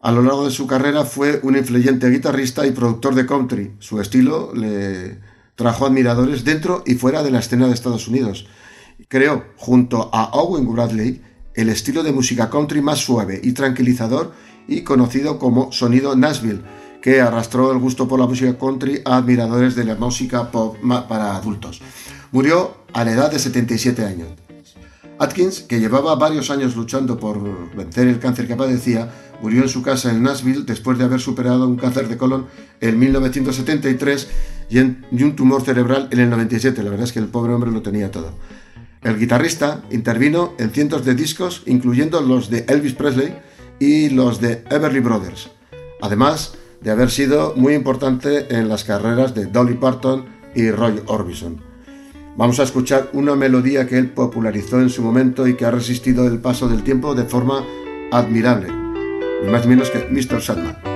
A 0.00 0.10
lo 0.10 0.22
largo 0.22 0.46
de 0.46 0.50
su 0.50 0.66
carrera 0.66 1.04
fue 1.04 1.40
un 1.42 1.54
influyente 1.54 2.08
guitarrista 2.08 2.66
y 2.66 2.70
productor 2.70 3.14
de 3.14 3.26
country. 3.26 3.74
Su 3.78 4.00
estilo 4.00 4.54
le 4.54 5.20
trajo 5.54 5.84
admiradores 5.84 6.44
dentro 6.44 6.82
y 6.86 6.94
fuera 6.94 7.22
de 7.22 7.30
la 7.30 7.40
escena 7.40 7.66
de 7.66 7.74
Estados 7.74 8.08
Unidos. 8.08 8.46
Creó, 9.08 9.44
junto 9.58 10.08
a 10.14 10.30
Owen 10.32 10.72
Bradley, 10.72 11.20
el 11.52 11.68
estilo 11.68 12.02
de 12.02 12.12
música 12.12 12.48
country 12.48 12.80
más 12.80 13.00
suave 13.00 13.38
y 13.44 13.52
tranquilizador 13.52 14.32
y 14.66 14.80
conocido 14.80 15.38
como 15.38 15.72
sonido 15.72 16.16
Nashville, 16.16 16.62
que 17.02 17.20
arrastró 17.20 17.72
el 17.72 17.78
gusto 17.78 18.06
por 18.08 18.18
la 18.20 18.26
música 18.26 18.56
country 18.56 19.02
a 19.04 19.16
admiradores 19.16 19.74
de 19.74 19.84
la 19.84 19.96
música 19.96 20.50
pop 20.50 20.76
para 21.08 21.36
adultos. 21.36 21.80
Murió 22.30 22.76
a 22.92 23.04
la 23.04 23.12
edad 23.12 23.30
de 23.30 23.38
77 23.38 24.04
años. 24.04 24.28
Atkins, 25.18 25.60
que 25.60 25.78
llevaba 25.80 26.14
varios 26.16 26.50
años 26.50 26.74
luchando 26.74 27.18
por 27.18 27.74
vencer 27.76 28.08
el 28.08 28.18
cáncer 28.18 28.46
que 28.48 28.56
padecía, 28.56 29.10
murió 29.42 29.62
en 29.62 29.68
su 29.68 29.82
casa 29.82 30.10
en 30.10 30.22
Nashville 30.22 30.62
después 30.64 30.98
de 30.98 31.04
haber 31.04 31.20
superado 31.20 31.66
un 31.68 31.76
cáncer 31.76 32.08
de 32.08 32.16
colon 32.16 32.46
en 32.80 32.98
1973 32.98 34.28
y, 34.70 34.78
en- 34.78 35.04
y 35.12 35.22
un 35.22 35.36
tumor 35.36 35.62
cerebral 35.62 36.08
en 36.10 36.20
el 36.20 36.30
97. 36.30 36.82
La 36.82 36.90
verdad 36.90 37.04
es 37.04 37.12
que 37.12 37.18
el 37.18 37.26
pobre 37.26 37.52
hombre 37.52 37.70
lo 37.70 37.82
tenía 37.82 38.10
todo. 38.10 38.32
El 39.02 39.18
guitarrista 39.18 39.82
intervino 39.90 40.54
en 40.58 40.70
cientos 40.70 41.04
de 41.04 41.14
discos, 41.14 41.62
incluyendo 41.66 42.20
los 42.20 42.50
de 42.50 42.64
Elvis 42.68 42.94
Presley 42.94 43.34
y 43.80 44.10
los 44.10 44.40
de 44.40 44.64
Everly 44.70 45.00
Brothers, 45.00 45.50
además 46.00 46.54
de 46.82 46.90
haber 46.90 47.10
sido 47.10 47.54
muy 47.56 47.74
importante 47.74 48.54
en 48.54 48.68
las 48.68 48.84
carreras 48.84 49.34
de 49.34 49.46
Dolly 49.46 49.74
Parton 49.74 50.26
y 50.54 50.70
Roy 50.70 51.00
Orbison. 51.06 51.60
Vamos 52.36 52.60
a 52.60 52.62
escuchar 52.62 53.10
una 53.12 53.36
melodía 53.36 53.86
que 53.86 53.98
él 53.98 54.08
popularizó 54.08 54.80
en 54.80 54.90
su 54.90 55.02
momento 55.02 55.46
y 55.46 55.54
que 55.54 55.66
ha 55.66 55.70
resistido 55.70 56.26
el 56.26 56.38
paso 56.38 56.68
del 56.68 56.82
tiempo 56.82 57.14
de 57.14 57.24
forma 57.24 57.64
admirable, 58.10 58.68
ni 59.44 59.50
más 59.50 59.62
ni 59.62 59.70
menos 59.70 59.90
que 59.90 60.06
Mr. 60.10 60.40
Sandman. 60.40 60.91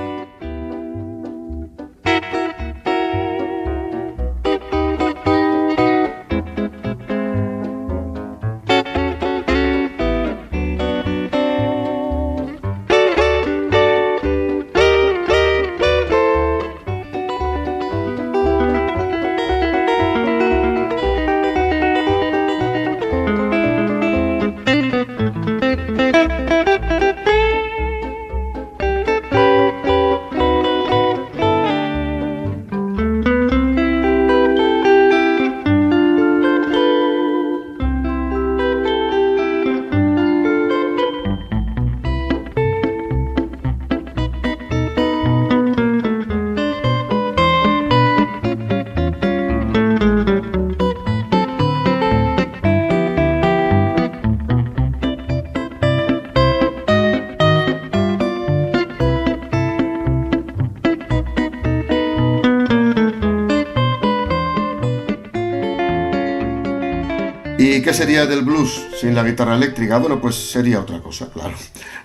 Sería 67.97 68.27
del 68.27 68.43
blues 68.43 68.85
sin 69.01 69.15
la 69.15 69.23
guitarra 69.23 69.55
eléctrica? 69.55 69.97
Bueno, 69.97 70.21
pues 70.21 70.35
sería 70.35 70.79
otra 70.79 71.01
cosa, 71.01 71.31
claro. 71.31 71.55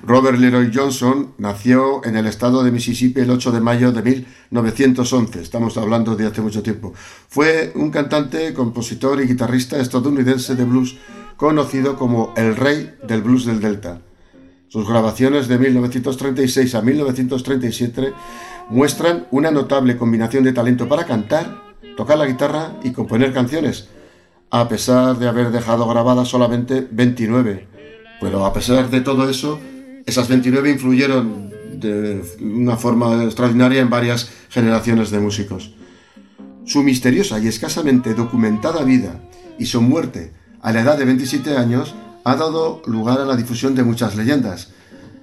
Robert 0.03 0.39
Leroy 0.39 0.71
Johnson 0.75 1.35
nació 1.37 2.03
en 2.07 2.17
el 2.17 2.27
estado 2.27 2.65
de 2.65 2.71
Mississippi 2.71 3.21
el 3.21 3.31
8 3.31 3.53
de 3.53 3.61
mayo 3.61 3.93
de 3.93 4.25
1911, 4.51 5.43
estamos 5.43 5.77
hablando 5.77 6.17
de 6.17 6.27
hace 6.27 6.41
mucho 6.41 6.63
tiempo. 6.63 6.95
Fue 7.29 7.73
un 7.75 7.91
cantante, 7.91 8.55
compositor 8.55 9.21
y 9.21 9.27
guitarrista 9.27 9.79
estadounidense 9.83 10.55
de 10.55 10.65
blues 10.65 10.97
conocido 11.37 11.99
como 11.99 12.33
el 12.39 12.57
rey 12.57 12.95
del 13.07 13.21
blues 13.21 13.45
del 13.45 13.61
Delta. 13.61 14.01
Sus 14.69 14.89
grabaciones 14.89 15.47
de 15.47 15.59
1936 15.59 16.75
a 16.75 16.81
1937 16.81 18.15
muestran 18.71 19.27
una 19.31 19.51
notable 19.51 19.99
combinación 19.99 20.43
de 20.43 20.55
talento 20.55 20.89
para 20.89 21.05
cantar, 21.05 21.75
tocar 21.99 22.17
la 22.17 22.25
guitarra 22.25 22.79
y 22.83 22.93
componer 22.93 23.35
canciones, 23.35 23.91
a 24.53 24.69
pesar 24.69 25.19
de 25.19 25.27
haber 25.29 25.51
dejado 25.51 25.89
grabadas 25.89 26.29
solamente 26.29 26.87
29. 26.91 27.67
Pero 28.21 28.45
a 28.45 28.53
pesar 28.53 28.91
de 28.91 29.01
todo 29.01 29.29
eso, 29.29 29.59
esas 30.05 30.29
29 30.29 30.71
influyeron 30.71 31.51
de 31.81 32.23
una 32.41 32.77
forma 32.77 33.25
extraordinaria 33.25 33.81
en 33.81 33.89
varias 33.89 34.31
generaciones 34.51 35.11
de 35.11 35.21
músicos. 35.21 35.73
Su 36.67 36.83
misteriosa 36.83 37.39
y 37.39 37.49
escasamente 37.49 38.13
documentada 38.13 38.85
vida 38.85 39.23
y 39.59 39.65
su 39.67 39.81
muerte 39.81 40.35
a 40.61 40.71
la 40.73 40.83
edad 40.83 40.99
de 40.99 41.07
27 41.07 41.57
años 41.57 41.95
ha 42.23 42.37
dado 42.37 42.83
lugar 42.85 43.21
a 43.21 43.25
la 43.25 43.37
difusión 43.37 43.75
de 43.75 43.85
muchas 43.85 44.17
leyendas. 44.17 44.69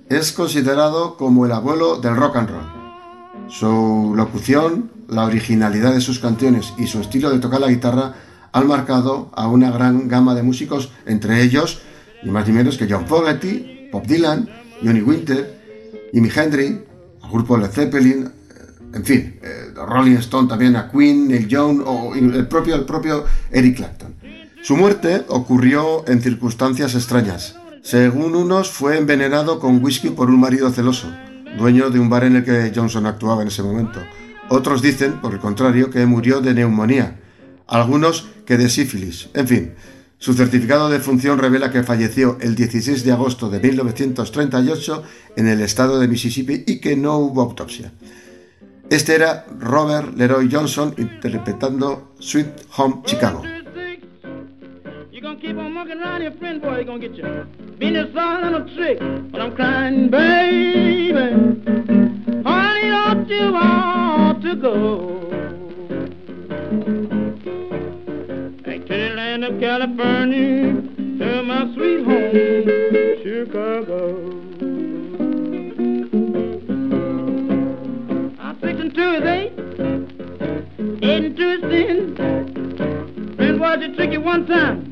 Es 0.09 0.31
considerado 0.31 1.17
como 1.17 1.45
el 1.45 1.51
abuelo 1.51 1.97
del 1.97 2.15
rock 2.15 2.37
and 2.37 2.49
roll. 2.49 3.47
Su 3.47 4.13
locución, 4.15 4.89
la 5.07 5.25
originalidad 5.25 5.93
de 5.93 6.01
sus 6.01 6.17
canciones 6.17 6.73
y 6.79 6.87
su 6.87 6.99
estilo 6.99 7.29
de 7.29 7.37
tocar 7.37 7.61
la 7.61 7.69
guitarra 7.69 8.15
han 8.51 8.67
marcado 8.67 9.31
a 9.33 9.47
una 9.47 9.71
gran 9.71 10.07
gama 10.07 10.35
de 10.35 10.43
músicos, 10.43 10.91
entre 11.05 11.43
ellos, 11.43 11.81
ni 12.23 12.31
más 12.31 12.47
ni 12.47 12.53
menos 12.53 12.77
que 12.77 12.87
John 12.89 13.07
Fogerty, 13.07 13.89
Bob 13.91 14.05
Dylan, 14.05 14.49
Johnny 14.83 15.01
Winter, 15.01 15.59
Jimi 16.11 16.29
Hendrix, 16.33 16.71
el 17.23 17.29
grupo 17.31 17.57
Led 17.57 17.69
Zeppelin, 17.69 18.31
En 18.91 19.05
fin, 19.05 19.39
eh, 19.43 19.71
Rolling 19.75 20.17
Stone 20.17 20.47
también 20.47 20.75
a 20.75 20.89
Queen, 20.89 21.27
Neil 21.27 21.47
Young 21.47 21.81
o 21.85 22.15
el 22.15 22.47
propio, 22.47 22.73
el 22.73 22.85
propio 22.85 23.23
Eric 23.51 23.77
Clapton. 23.77 24.15
Su 24.63 24.75
muerte 24.75 25.25
ocurrió 25.27 26.07
en 26.07 26.21
circunstancias 26.21 26.95
extrañas. 26.95 27.55
Según 27.83 28.35
unos, 28.35 28.71
fue 28.71 28.97
envenenado 28.97 29.59
con 29.59 29.83
whisky 29.83 30.09
por 30.09 30.29
un 30.29 30.39
marido 30.39 30.69
celoso, 30.71 31.07
dueño 31.57 31.91
de 31.91 31.99
un 31.99 32.09
bar 32.09 32.23
en 32.23 32.37
el 32.37 32.43
que 32.43 32.71
Johnson 32.75 33.05
actuaba 33.05 33.41
en 33.43 33.47
ese 33.49 33.63
momento. 33.63 33.99
Otros 34.49 34.81
dicen, 34.81 35.21
por 35.21 35.33
el 35.33 35.39
contrario, 35.39 35.91
que 35.91 36.05
murió 36.05 36.41
de 36.41 36.53
neumonía. 36.53 37.19
Algunos 37.67 38.27
que 38.49 38.57
de 38.57 38.67
sífilis. 38.67 39.29
En 39.35 39.47
fin, 39.47 39.73
su 40.17 40.33
certificado 40.33 40.89
de 40.89 40.99
función 40.99 41.37
revela 41.37 41.71
que 41.71 41.83
falleció 41.83 42.39
el 42.41 42.55
16 42.55 43.03
de 43.05 43.11
agosto 43.11 43.47
de 43.47 43.59
1938 43.59 45.03
en 45.35 45.47
el 45.47 45.61
estado 45.61 45.99
de 45.99 46.07
Mississippi 46.07 46.63
y 46.65 46.79
que 46.79 46.95
no 46.95 47.19
hubo 47.19 47.43
autopsia. 47.43 47.91
Este 48.89 49.13
era 49.13 49.45
Robert 49.59 50.17
Leroy 50.17 50.49
Johnson 50.51 50.95
interpretando 50.97 52.15
Sweet 52.17 52.47
Home 52.75 53.03
Chicago. 53.05 53.43
Of 69.49 69.59
California, 69.59 70.73
to 71.17 71.43
my 71.43 71.73
sweet 71.73 72.03
home, 72.05 72.33
Chicago. 73.23 73.99
I'm 78.39 78.55
fixing 78.61 78.91
to 78.91 79.11
his 79.13 79.23
eight, 79.25 79.53
heading 81.03 81.35
to 81.35 81.45
his 81.49 81.61
ten. 81.61 82.15
Friend 83.37 83.59
was 83.59 83.79
a 83.81 83.95
tricky 83.95 84.17
one 84.17 84.45
time. 84.45 84.87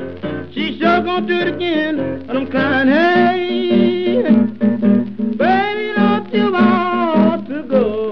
She 0.54 0.80
sure 0.80 1.02
gonna 1.04 1.28
do 1.28 1.40
it 1.40 1.48
again. 1.54 2.00
And 2.00 2.32
I'm 2.32 2.48
crying, 2.48 2.88
hey, 2.88 4.24
baby, 5.38 5.94
don't 5.96 6.34
you 6.34 6.52
want 6.52 7.48
to 7.48 7.64
go 7.64 8.07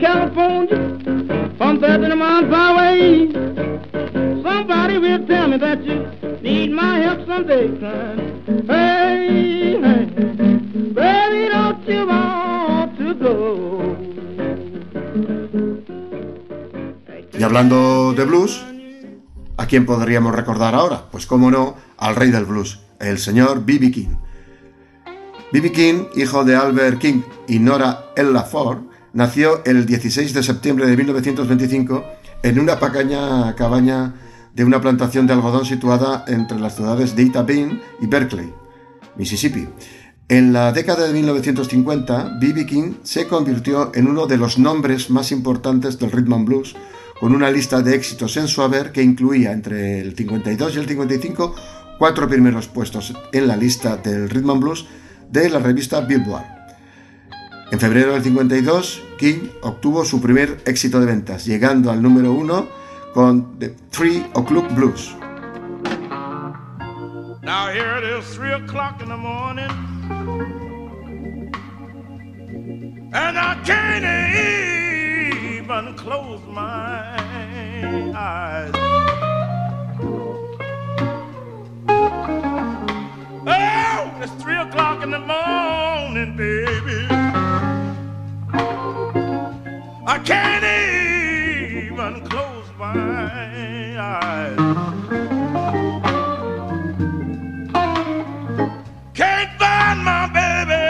California 0.00 0.98
from 1.58 1.78
30 1.78 2.14
miles 2.16 2.48
away. 2.48 3.28
Somebody 4.42 4.98
will 4.98 5.26
tell 5.26 5.48
me 5.48 5.58
that 5.58 5.84
you 5.84 6.06
need 6.40 6.70
my 6.72 6.98
help 7.00 7.26
someday, 7.26 7.68
crying. 7.78 8.42
Hey, 8.66 9.78
hey, 9.84 10.04
baby, 10.96 11.48
don't 11.52 11.86
you 11.86 12.06
want 12.06 12.96
to 12.98 13.14
go? 13.14 13.96
Y 17.38 17.42
hablando 17.42 18.12
de 18.14 18.24
blues, 18.24 18.64
¿a 19.58 19.66
quién 19.66 19.86
podríamos 19.86 20.34
recordar 20.34 20.74
ahora? 20.74 21.04
Pues 21.10 21.26
cómo 21.26 21.50
no, 21.50 21.76
al 21.98 22.16
rey 22.16 22.30
del 22.30 22.46
blues, 22.46 22.80
el 22.98 23.18
señor 23.18 23.64
B.B. 23.64 23.90
King. 23.90 24.16
B.B. 25.52 25.72
King, 25.72 26.04
hijo 26.16 26.44
de 26.44 26.56
Albert 26.56 26.98
King 26.98 27.22
y 27.48 27.58
Nora 27.58 28.12
Ella 28.14 28.42
Ford, 28.42 28.89
nació 29.12 29.64
el 29.64 29.86
16 29.86 30.34
de 30.34 30.42
septiembre 30.42 30.86
de 30.86 30.96
1925 30.96 32.04
en 32.42 32.58
una 32.58 32.78
pequeña 32.78 33.54
cabaña 33.54 34.14
de 34.54 34.64
una 34.64 34.80
plantación 34.80 35.26
de 35.26 35.32
algodón 35.32 35.64
situada 35.64 36.24
entre 36.28 36.58
las 36.58 36.76
ciudades 36.76 37.14
de 37.16 37.22
Ita 37.22 37.42
Bend 37.42 37.80
y 38.00 38.06
Berkeley, 38.06 38.52
Mississippi. 39.16 39.68
En 40.28 40.52
la 40.52 40.72
década 40.72 41.06
de 41.06 41.12
1950, 41.12 42.38
B.B. 42.40 42.66
King 42.66 42.94
se 43.02 43.26
convirtió 43.26 43.90
en 43.94 44.06
uno 44.06 44.26
de 44.26 44.36
los 44.36 44.58
nombres 44.58 45.10
más 45.10 45.32
importantes 45.32 45.98
del 45.98 46.12
rhythm 46.12 46.32
and 46.34 46.46
blues, 46.46 46.76
con 47.18 47.34
una 47.34 47.50
lista 47.50 47.82
de 47.82 47.94
éxitos 47.94 48.36
en 48.36 48.48
su 48.48 48.62
haber 48.62 48.92
que 48.92 49.02
incluía 49.02 49.52
entre 49.52 50.00
el 50.00 50.14
52 50.14 50.76
y 50.76 50.78
el 50.78 50.86
55 50.86 51.54
cuatro 51.98 52.28
primeros 52.28 52.68
puestos 52.68 53.12
en 53.32 53.46
la 53.46 53.56
lista 53.56 53.96
del 53.96 54.30
rhythm 54.30 54.50
and 54.50 54.62
blues 54.62 54.86
de 55.30 55.50
la 55.50 55.58
revista 55.58 56.00
Billboard. 56.00 56.59
En 57.72 57.78
febrero 57.78 58.14
del 58.14 58.22
52, 58.22 59.02
King 59.16 59.48
obtuvo 59.62 60.04
su 60.04 60.20
primer 60.20 60.60
éxito 60.66 60.98
de 60.98 61.06
ventas, 61.06 61.46
llegando 61.46 61.92
al 61.92 62.02
número 62.02 62.32
uno 62.32 62.66
con 63.14 63.60
The 63.60 63.76
Three 63.90 64.26
O'Clock 64.34 64.74
Blues. 64.74 65.14
Now 67.42 67.68
here 67.68 67.98
it 67.98 68.04
is, 68.04 68.34
three 68.34 68.52
o'clock 68.52 69.00
in 69.00 69.08
the 69.08 69.16
morning, 69.16 69.70
and 73.12 73.38
I 73.38 73.56
can't 73.64 74.04
even 75.64 75.94
close 75.96 76.40
my 76.48 77.16
eyes. 78.16 78.72
Oh, 83.46 84.10
it's 84.20 84.32
three 84.42 84.56
o'clock 84.56 85.04
in 85.04 85.10
the 85.12 85.20
morning, 85.20 86.36
baby. 86.36 87.19
I 90.12 90.18
can't 90.18 90.64
even 91.84 92.26
close 92.28 92.66
my 92.76 93.96
eyes. 93.96 94.56
Can't 99.14 99.52
find 99.60 100.04
my 100.04 100.26
baby. 100.34 100.82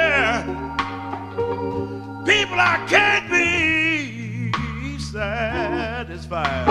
People, 2.24 2.58
I 2.58 2.82
can't 2.88 3.28
be 3.30 4.52
satisfied. 4.98 6.66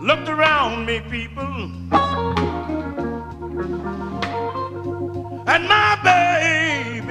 Looked 0.00 0.28
around 0.28 0.86
me, 0.86 1.00
people, 1.10 1.72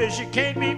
she 0.09 0.25
can't 0.27 0.59
be 0.59 0.73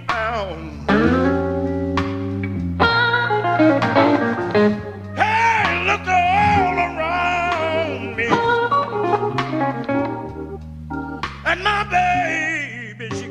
my 11.57 11.83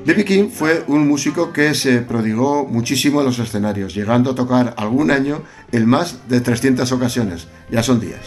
baby. 0.04 0.24
King 0.24 0.50
fue 0.50 0.84
un 0.88 1.08
músico 1.08 1.52
que 1.52 1.74
se 1.74 2.02
prodigó 2.02 2.66
muchísimo 2.66 3.20
en 3.20 3.26
los 3.26 3.38
escenarios, 3.38 3.94
llegando 3.94 4.32
a 4.32 4.34
tocar 4.34 4.74
algún 4.76 5.10
año 5.10 5.42
en 5.72 5.86
más 5.86 6.28
de 6.28 6.40
300 6.40 6.90
ocasiones, 6.92 7.48
ya 7.70 7.82
son 7.82 8.00
días. 8.00 8.20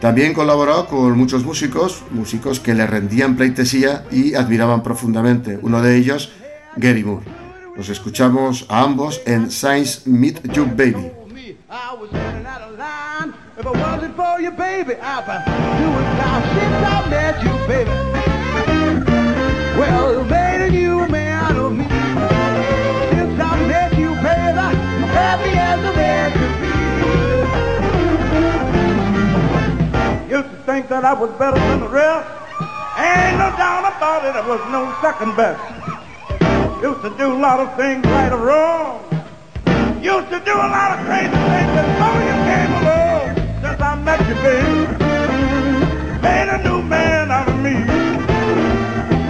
También 0.00 0.34
colaboró 0.34 0.86
con 0.86 1.16
muchos 1.16 1.44
músicos, 1.44 2.02
músicos 2.10 2.58
que 2.58 2.74
le 2.74 2.86
rendían 2.86 3.36
pleitesía 3.36 4.04
y 4.10 4.34
admiraban 4.34 4.82
profundamente, 4.82 5.58
uno 5.62 5.82
de 5.82 5.96
ellos, 5.96 6.32
Gary 6.76 7.04
Moore. 7.04 7.24
Los 7.76 7.88
escuchamos 7.88 8.66
a 8.68 8.82
ambos 8.82 9.20
en 9.26 9.50
Science 9.50 10.08
Meet 10.08 10.52
You 10.52 10.66
Baby. 10.66 11.10
Used 30.30 30.50
to 30.50 30.56
think 30.66 30.88
that 30.88 31.04
I 31.04 31.12
was 31.12 31.30
better 31.38 31.58
than 31.58 31.80
the 31.80 31.88
rest. 31.88 32.28
Ain't 32.98 33.38
no 33.38 33.50
doubt 33.56 33.86
about 33.96 34.24
it, 34.24 34.34
I 34.34 34.46
was 34.46 34.60
no 34.70 34.94
second 35.00 35.36
best. 35.36 35.73
Used 36.84 37.00
to 37.00 37.08
do 37.16 37.32
a 37.32 37.40
lot 37.40 37.60
of 37.60 37.74
things 37.78 38.04
right 38.04 38.30
or 38.30 38.44
wrong. 38.44 39.00
Used 40.02 40.28
to 40.28 40.38
do 40.44 40.52
a 40.52 40.68
lot 40.76 40.98
of 40.98 41.06
crazy 41.06 41.30
things 41.30 41.72
before 41.80 42.20
you 42.28 42.36
came 42.50 42.72
along. 42.80 43.26
Since 43.62 43.80
I 43.80 43.94
met 44.04 44.20
you, 44.28 44.34
baby, 44.44 44.84
made 46.20 46.48
a 46.50 46.62
new 46.62 46.82
man 46.82 47.30
out 47.30 47.48
of 47.48 47.58
me. 47.64 47.72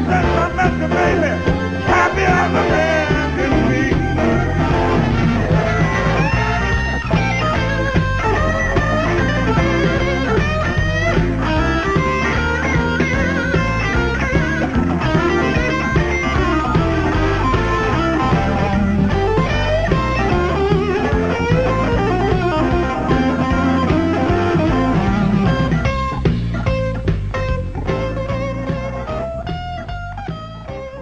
Since 0.08 0.30
I 0.42 0.52
met 0.56 0.72
you, 0.80 0.88
baby, 0.98 1.30
happy 1.86 2.22
as 2.22 2.50
a 2.50 2.68
man 2.70 2.93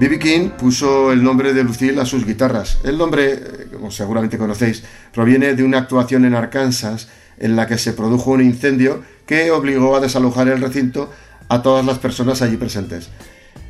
B.B. 0.02 0.18
King 0.18 0.48
puso 0.58 1.12
el 1.12 1.22
nombre 1.22 1.52
de 1.54 1.62
Lucille 1.62 2.00
a 2.00 2.04
sus 2.04 2.26
guitarras. 2.26 2.78
El 2.82 2.98
nombre, 2.98 3.34
eh, 3.34 3.38
como 3.72 3.92
seguramente 3.92 4.36
conocéis, 4.36 4.82
proviene 5.14 5.54
de 5.54 5.62
una 5.62 5.78
actuación 5.78 6.24
en 6.24 6.34
Arkansas 6.34 7.06
en 7.38 7.54
la 7.54 7.68
que 7.68 7.78
se 7.78 7.92
produjo 7.92 8.32
un 8.32 8.42
incendio 8.42 9.00
que 9.26 9.52
obligó 9.52 9.94
a 9.94 10.00
desalojar 10.00 10.48
el 10.48 10.60
recinto 10.60 11.08
a 11.48 11.62
todas 11.62 11.86
las 11.86 12.00
personas 12.00 12.42
allí 12.42 12.56
presentes. 12.56 13.10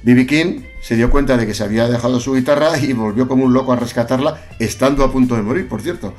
B.B. 0.05 0.27
King 0.27 0.63
se 0.81 0.97
dio 0.97 1.11
cuenta 1.11 1.37
de 1.37 1.47
que 1.47 1.53
se 1.53 1.65
había 1.65 1.87
dejado 1.87 2.19
su 2.19 2.33
guitarra 2.33 2.79
y 2.79 2.95
volvió 2.95 3.29
como 3.29 3.45
un 3.45 3.53
loco 3.53 3.75
a 3.75 3.77
rescatarla, 3.77 4.41
estando 4.59 5.05
a 5.05 5.13
punto 5.13 5.37
de 5.37 5.43
morir, 5.43 5.69
por 5.69 5.83
cierto. 5.83 6.15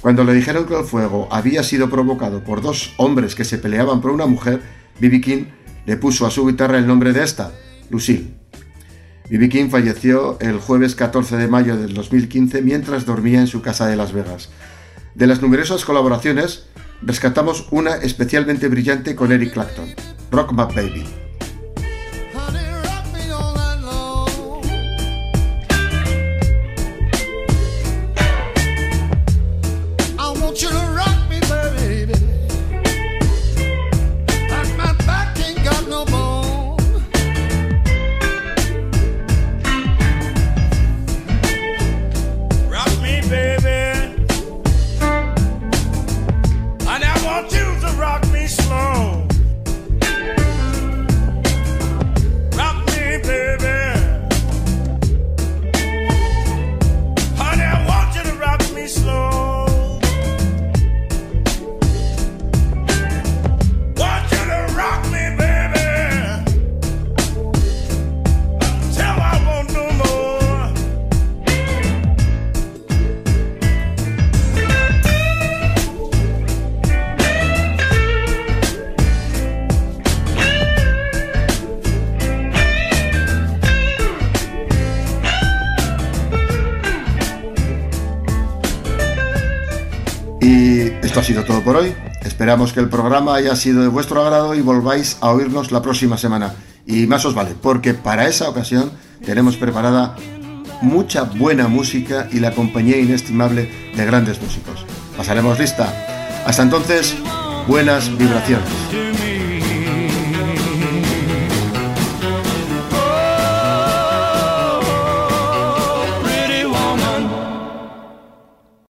Cuando 0.00 0.24
le 0.24 0.34
dijeron 0.34 0.66
que 0.66 0.76
el 0.76 0.84
fuego 0.84 1.28
había 1.30 1.62
sido 1.62 1.88
provocado 1.88 2.42
por 2.42 2.62
dos 2.62 2.94
hombres 2.96 3.36
que 3.36 3.44
se 3.44 3.58
peleaban 3.58 4.00
por 4.00 4.10
una 4.10 4.26
mujer, 4.26 4.60
B.B. 4.98 5.20
King 5.20 5.44
le 5.86 5.96
puso 5.98 6.26
a 6.26 6.32
su 6.32 6.44
guitarra 6.48 6.78
el 6.78 6.88
nombre 6.88 7.12
de 7.12 7.22
esta, 7.22 7.52
Lucille. 7.90 8.41
B.B. 9.32 9.48
King 9.48 9.70
falleció 9.70 10.36
el 10.40 10.58
jueves 10.58 10.94
14 10.94 11.38
de 11.38 11.48
mayo 11.48 11.78
del 11.78 11.94
2015 11.94 12.60
mientras 12.60 13.06
dormía 13.06 13.40
en 13.40 13.46
su 13.46 13.62
casa 13.62 13.86
de 13.86 13.96
Las 13.96 14.12
Vegas. 14.12 14.50
De 15.14 15.26
las 15.26 15.40
numerosas 15.40 15.86
colaboraciones, 15.86 16.66
rescatamos 17.00 17.66
una 17.70 17.94
especialmente 17.94 18.68
brillante 18.68 19.16
con 19.16 19.32
Eric 19.32 19.54
Clapton, 19.54 19.86
Rock 20.30 20.52
My 20.52 20.66
Baby. 20.74 21.21
Programa 93.22 93.38
haya 93.38 93.54
sido 93.54 93.82
de 93.82 93.88
vuestro 93.88 94.20
agrado 94.20 94.52
y 94.56 94.62
volváis 94.62 95.16
a 95.20 95.30
oírnos 95.30 95.70
la 95.70 95.80
próxima 95.80 96.18
semana. 96.18 96.54
Y 96.86 97.06
más 97.06 97.24
os 97.24 97.34
vale, 97.34 97.54
porque 97.60 97.94
para 97.94 98.26
esa 98.26 98.48
ocasión 98.48 98.90
tenemos 99.24 99.56
preparada 99.56 100.16
mucha 100.80 101.22
buena 101.22 101.68
música 101.68 102.28
y 102.32 102.40
la 102.40 102.50
compañía 102.50 102.98
inestimable 102.98 103.70
de 103.94 104.04
grandes 104.04 104.42
músicos. 104.42 104.84
Pasaremos 105.16 105.60
lista. 105.60 105.86
Hasta 106.44 106.64
entonces, 106.64 107.14
buenas 107.68 108.10
vibraciones. 108.18 109.01